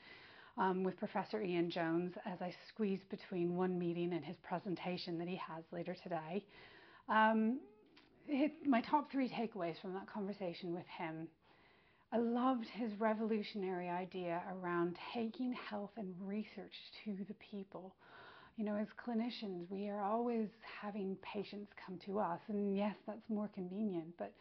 um, 0.59 0.83
with 0.85 0.99
Professor 0.99 1.41
Ian 1.41 1.71
Jones 1.71 2.13
as 2.27 2.43
I 2.43 2.55
squeezed 2.69 3.09
between 3.09 3.57
one 3.57 3.79
meeting 3.79 4.13
and 4.13 4.25
his 4.25 4.37
presentation 4.43 5.19
that 5.19 5.29
he 5.29 5.37
has 5.37 5.65
later 5.73 5.97
today. 6.03 6.45
Um, 7.09 7.61
it, 8.29 8.53
my 8.67 8.83
top 8.83 9.11
three 9.11 9.29
takeaways 9.29 9.81
from 9.81 9.95
that 9.95 10.07
conversation 10.07 10.75
with 10.75 10.87
him 10.99 11.27
I 12.15 12.19
loved 12.19 12.67
his 12.69 12.93
revolutionary 13.01 13.89
idea 13.89 14.43
around 14.53 14.99
taking 15.15 15.55
health 15.55 15.93
and 15.97 16.15
research 16.21 16.75
to 17.05 17.17
the 17.27 17.35
people. 17.35 17.95
You 18.57 18.67
know, 18.67 18.77
as 18.77 18.89
clinicians, 19.03 19.71
we 19.71 19.89
are 19.89 20.03
always 20.03 20.49
having 20.83 21.17
patients 21.23 21.73
come 21.87 21.99
to 22.05 22.19
us, 22.19 22.41
and 22.49 22.77
yes, 22.77 22.97
that's 23.07 23.31
more 23.31 23.49
convenient, 23.55 24.09
but 24.19 24.35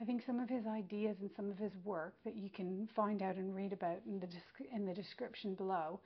I 0.00 0.04
think 0.04 0.24
some 0.26 0.40
of 0.40 0.48
his 0.48 0.66
ideas 0.66 1.16
and 1.20 1.30
some 1.36 1.48
of 1.48 1.58
his 1.58 1.70
work 1.84 2.14
that 2.24 2.34
you 2.34 2.50
can 2.50 2.88
find 2.96 3.22
out 3.22 3.36
and 3.36 3.54
read 3.54 3.72
about 3.72 4.00
in 4.04 4.18
the, 4.18 4.26
in 4.74 4.84
the 4.84 4.92
description 4.92 5.54
below, 5.54 6.00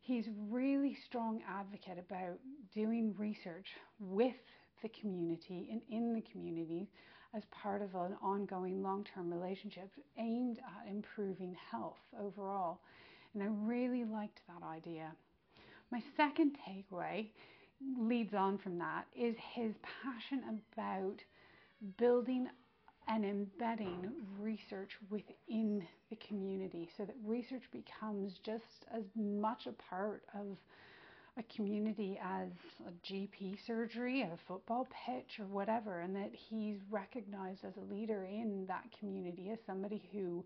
he's 0.00 0.26
really 0.48 0.96
strong 1.04 1.42
advocate 1.48 1.98
about 1.98 2.38
doing 2.72 3.16
research 3.18 3.66
with 3.98 4.36
the 4.80 4.88
community 4.90 5.68
and 5.72 5.80
in 5.90 6.14
the 6.14 6.22
community 6.30 6.88
as 7.34 7.42
part 7.50 7.82
of 7.82 7.94
an 7.94 8.16
ongoing 8.22 8.82
long 8.82 9.04
term 9.04 9.32
relationship 9.32 9.90
aimed 10.18 10.58
at 10.58 10.90
improving 10.90 11.56
health 11.70 12.00
overall. 12.20 12.80
And 13.34 13.42
I 13.42 13.46
really 13.50 14.04
liked 14.04 14.40
that 14.48 14.66
idea. 14.66 15.12
My 15.90 16.02
second 16.16 16.56
takeaway 16.66 17.28
leads 17.98 18.34
on 18.34 18.58
from 18.58 18.78
that 18.78 19.06
is 19.16 19.36
his 19.54 19.74
passion 20.02 20.42
about 20.74 21.22
building 21.98 22.48
and 23.08 23.24
embedding 23.24 24.12
research 24.38 24.96
within 25.10 25.82
the 26.10 26.16
community 26.16 26.88
so 26.96 27.04
that 27.04 27.16
research 27.24 27.64
becomes 27.72 28.38
just 28.44 28.86
as 28.94 29.02
much 29.16 29.66
a 29.66 29.72
part 29.72 30.22
of 30.34 30.56
a 31.38 31.42
community 31.54 32.18
as 32.22 32.48
a 32.86 32.92
GP 33.06 33.64
surgery, 33.66 34.22
a 34.22 34.36
football 34.46 34.86
pitch, 35.06 35.40
or 35.40 35.46
whatever, 35.46 36.00
and 36.00 36.14
that 36.14 36.30
he's 36.34 36.76
recognized 36.90 37.64
as 37.64 37.72
a 37.76 37.94
leader 37.94 38.24
in 38.24 38.66
that 38.66 38.84
community 38.98 39.50
as 39.50 39.58
somebody 39.66 40.02
who, 40.12 40.44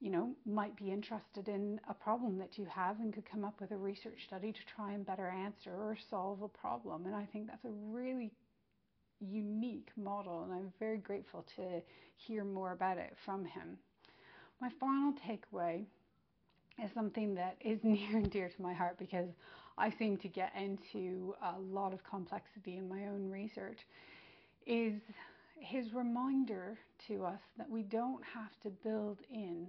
you 0.00 0.10
know, 0.10 0.30
might 0.46 0.76
be 0.76 0.92
interested 0.92 1.48
in 1.48 1.80
a 1.88 1.94
problem 1.94 2.38
that 2.38 2.56
you 2.56 2.64
have 2.66 3.00
and 3.00 3.12
could 3.12 3.28
come 3.28 3.44
up 3.44 3.60
with 3.60 3.72
a 3.72 3.76
research 3.76 4.24
study 4.26 4.52
to 4.52 4.60
try 4.76 4.92
and 4.92 5.04
better 5.04 5.28
answer 5.28 5.72
or 5.72 5.96
solve 6.08 6.42
a 6.42 6.48
problem. 6.48 7.06
And 7.06 7.16
I 7.16 7.26
think 7.32 7.48
that's 7.48 7.64
a 7.64 7.70
really 7.90 8.32
unique 9.20 9.90
model, 9.96 10.44
and 10.44 10.52
I'm 10.52 10.72
very 10.78 10.98
grateful 10.98 11.44
to 11.56 11.82
hear 12.16 12.44
more 12.44 12.72
about 12.72 12.98
it 12.98 13.16
from 13.24 13.44
him. 13.44 13.76
My 14.60 14.70
final 14.78 15.12
takeaway 15.12 15.84
is 16.82 16.90
something 16.94 17.34
that 17.34 17.56
is 17.60 17.80
near 17.84 18.16
and 18.16 18.30
dear 18.30 18.48
to 18.48 18.62
my 18.62 18.72
heart 18.72 18.98
because 18.98 19.28
I 19.78 19.90
seem 19.90 20.16
to 20.18 20.28
get 20.28 20.52
into 20.56 21.34
a 21.42 21.58
lot 21.58 21.92
of 21.92 22.04
complexity 22.04 22.76
in 22.76 22.88
my 22.88 23.06
own 23.06 23.30
research, 23.30 23.78
is 24.66 25.00
his 25.58 25.92
reminder 25.92 26.78
to 27.08 27.24
us 27.24 27.40
that 27.56 27.70
we 27.70 27.82
don't 27.82 28.22
have 28.24 28.50
to 28.62 28.70
build 28.70 29.18
in 29.32 29.68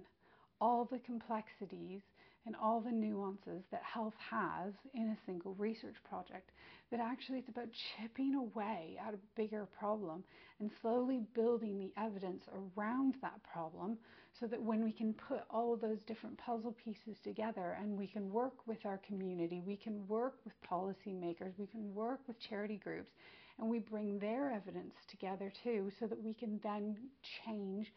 all 0.60 0.84
the 0.90 0.98
complexities 1.00 2.02
and 2.46 2.54
all 2.56 2.80
the 2.80 2.92
nuances 2.92 3.62
that 3.70 3.82
health 3.82 4.14
has 4.30 4.74
in 4.94 5.08
a 5.08 5.16
single 5.26 5.54
research 5.54 5.96
project. 6.08 6.50
That 6.90 7.00
actually 7.00 7.38
it's 7.38 7.48
about 7.48 7.68
chipping 7.72 8.34
away 8.34 8.98
at 9.06 9.14
a 9.14 9.18
bigger 9.34 9.66
problem 9.78 10.22
and 10.60 10.70
slowly 10.82 11.22
building 11.34 11.78
the 11.78 11.92
evidence 12.00 12.44
around 12.76 13.14
that 13.22 13.42
problem 13.42 13.98
so 14.38 14.46
that 14.46 14.60
when 14.60 14.82
we 14.84 14.92
can 14.92 15.12
put 15.14 15.40
all 15.50 15.74
of 15.74 15.80
those 15.80 16.02
different 16.06 16.36
puzzle 16.38 16.74
pieces 16.84 17.16
together 17.22 17.76
and 17.80 17.96
we 17.96 18.06
can 18.06 18.30
work 18.32 18.66
with 18.66 18.84
our 18.84 19.00
community, 19.06 19.62
we 19.64 19.76
can 19.76 20.06
work 20.08 20.34
with 20.44 20.54
policymakers, 20.68 21.52
we 21.58 21.66
can 21.66 21.94
work 21.94 22.20
with 22.26 22.38
charity 22.40 22.80
groups, 22.82 23.12
and 23.58 23.68
we 23.68 23.78
bring 23.78 24.18
their 24.18 24.50
evidence 24.50 24.94
together 25.08 25.52
too 25.62 25.90
so 26.00 26.06
that 26.06 26.20
we 26.20 26.34
can 26.34 26.58
then 26.62 26.96
change 27.44 27.92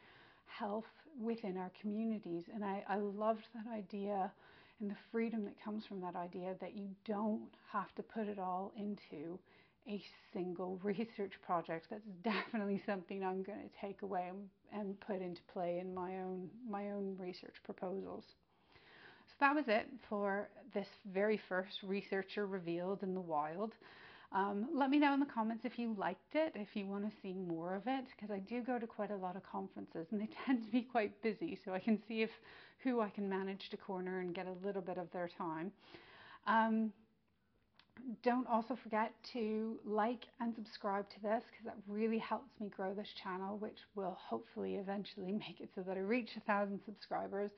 health 0.45 0.85
within 1.19 1.57
our 1.57 1.71
communities. 1.81 2.43
And 2.53 2.63
I, 2.63 2.83
I 2.87 2.97
loved 2.97 3.47
that 3.55 3.71
idea 3.73 4.31
and 4.79 4.91
the 4.91 4.95
freedom 5.11 5.43
that 5.45 5.61
comes 5.63 5.85
from 5.87 6.01
that 6.01 6.15
idea 6.15 6.53
that 6.61 6.77
you 6.77 6.87
don't 7.05 7.49
have 7.71 7.93
to 7.95 8.03
put 8.03 8.27
it 8.27 8.37
all 8.37 8.71
into 8.77 9.39
a 9.87 10.01
single 10.33 10.79
research 10.83 11.33
project. 11.45 11.87
That's 11.89 12.09
definitely 12.23 12.81
something 12.85 13.23
I'm 13.23 13.43
going 13.43 13.59
to 13.59 13.85
take 13.85 14.01
away 14.01 14.31
and, 14.73 14.99
put 14.99 15.21
into 15.21 15.41
play 15.53 15.79
in 15.79 15.93
my 15.93 16.17
own 16.19 16.49
my 16.69 16.91
own 16.91 17.15
research 17.17 17.55
proposals. 17.63 18.23
So 19.27 19.33
that 19.39 19.55
was 19.55 19.65
it 19.67 19.87
for 20.09 20.49
this 20.73 20.87
very 21.13 21.39
first 21.49 21.83
researcher 21.83 22.45
revealed 22.45 23.03
in 23.03 23.13
the 23.13 23.21
wild. 23.21 23.73
Um, 24.33 24.67
let 24.73 24.89
me 24.89 24.99
know 24.99 25.13
in 25.13 25.21
the 25.21 25.25
comments 25.25 25.63
if 25.63 25.79
you 25.79 25.95
liked 25.97 26.35
it, 26.35 26.51
if 26.55 26.75
you 26.75 26.85
want 26.85 27.09
to 27.09 27.15
see 27.21 27.33
more 27.33 27.75
of 27.75 27.83
it, 27.87 28.05
because 28.15 28.29
I 28.29 28.39
do 28.39 28.61
go 28.61 28.77
to 28.77 28.85
quite 28.85 29.11
a 29.11 29.15
lot 29.15 29.37
of 29.37 29.43
conferences 29.43 30.07
and 30.11 30.19
they 30.19 30.29
tend 30.45 30.65
to 30.65 30.71
be 30.71 30.81
quite 30.81 31.21
busy, 31.21 31.57
so 31.63 31.73
I 31.73 31.79
can 31.79 31.97
see 32.07 32.23
if 32.23 32.29
who 32.79 32.99
I 32.99 33.09
can 33.09 33.29
manage 33.29 33.69
to 33.69 33.77
corner 33.77 34.19
and 34.19 34.35
get 34.35 34.47
a 34.47 34.65
little 34.65 34.81
bit 34.81 34.97
of 34.97 35.09
their 35.11 35.29
time. 35.37 35.71
Um, 36.45 36.91
don't 38.23 38.47
also 38.47 38.77
forget 38.83 39.11
to 39.33 39.77
like 39.85 40.25
and 40.39 40.53
subscribe 40.55 41.09
to 41.09 41.21
this 41.21 41.43
because 41.51 41.65
that 41.65 41.77
really 41.87 42.17
helps 42.17 42.49
me 42.59 42.69
grow 42.69 42.93
this 42.93 43.09
channel, 43.23 43.57
which 43.57 43.77
will 43.95 44.17
hopefully 44.19 44.75
eventually 44.75 45.31
make 45.47 45.59
it 45.59 45.69
so 45.75 45.81
that 45.81 45.97
I 45.97 46.01
reach 46.01 46.29
a 46.37 46.41
thousand 46.41 46.79
subscribers. 46.85 47.51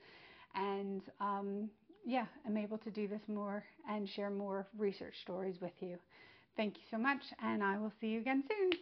And 0.54 1.02
um, 1.20 1.70
yeah, 2.04 2.26
I'm 2.46 2.56
able 2.56 2.78
to 2.78 2.90
do 2.90 3.06
this 3.08 3.22
more 3.28 3.64
and 3.88 4.08
share 4.08 4.30
more 4.30 4.66
research 4.76 5.14
stories 5.22 5.56
with 5.60 5.72
you. 5.80 5.98
Thank 6.56 6.76
you 6.76 6.82
so 6.90 6.98
much, 6.98 7.22
and 7.42 7.62
I 7.62 7.78
will 7.78 7.92
see 8.00 8.08
you 8.08 8.20
again 8.20 8.44
soon. 8.48 8.72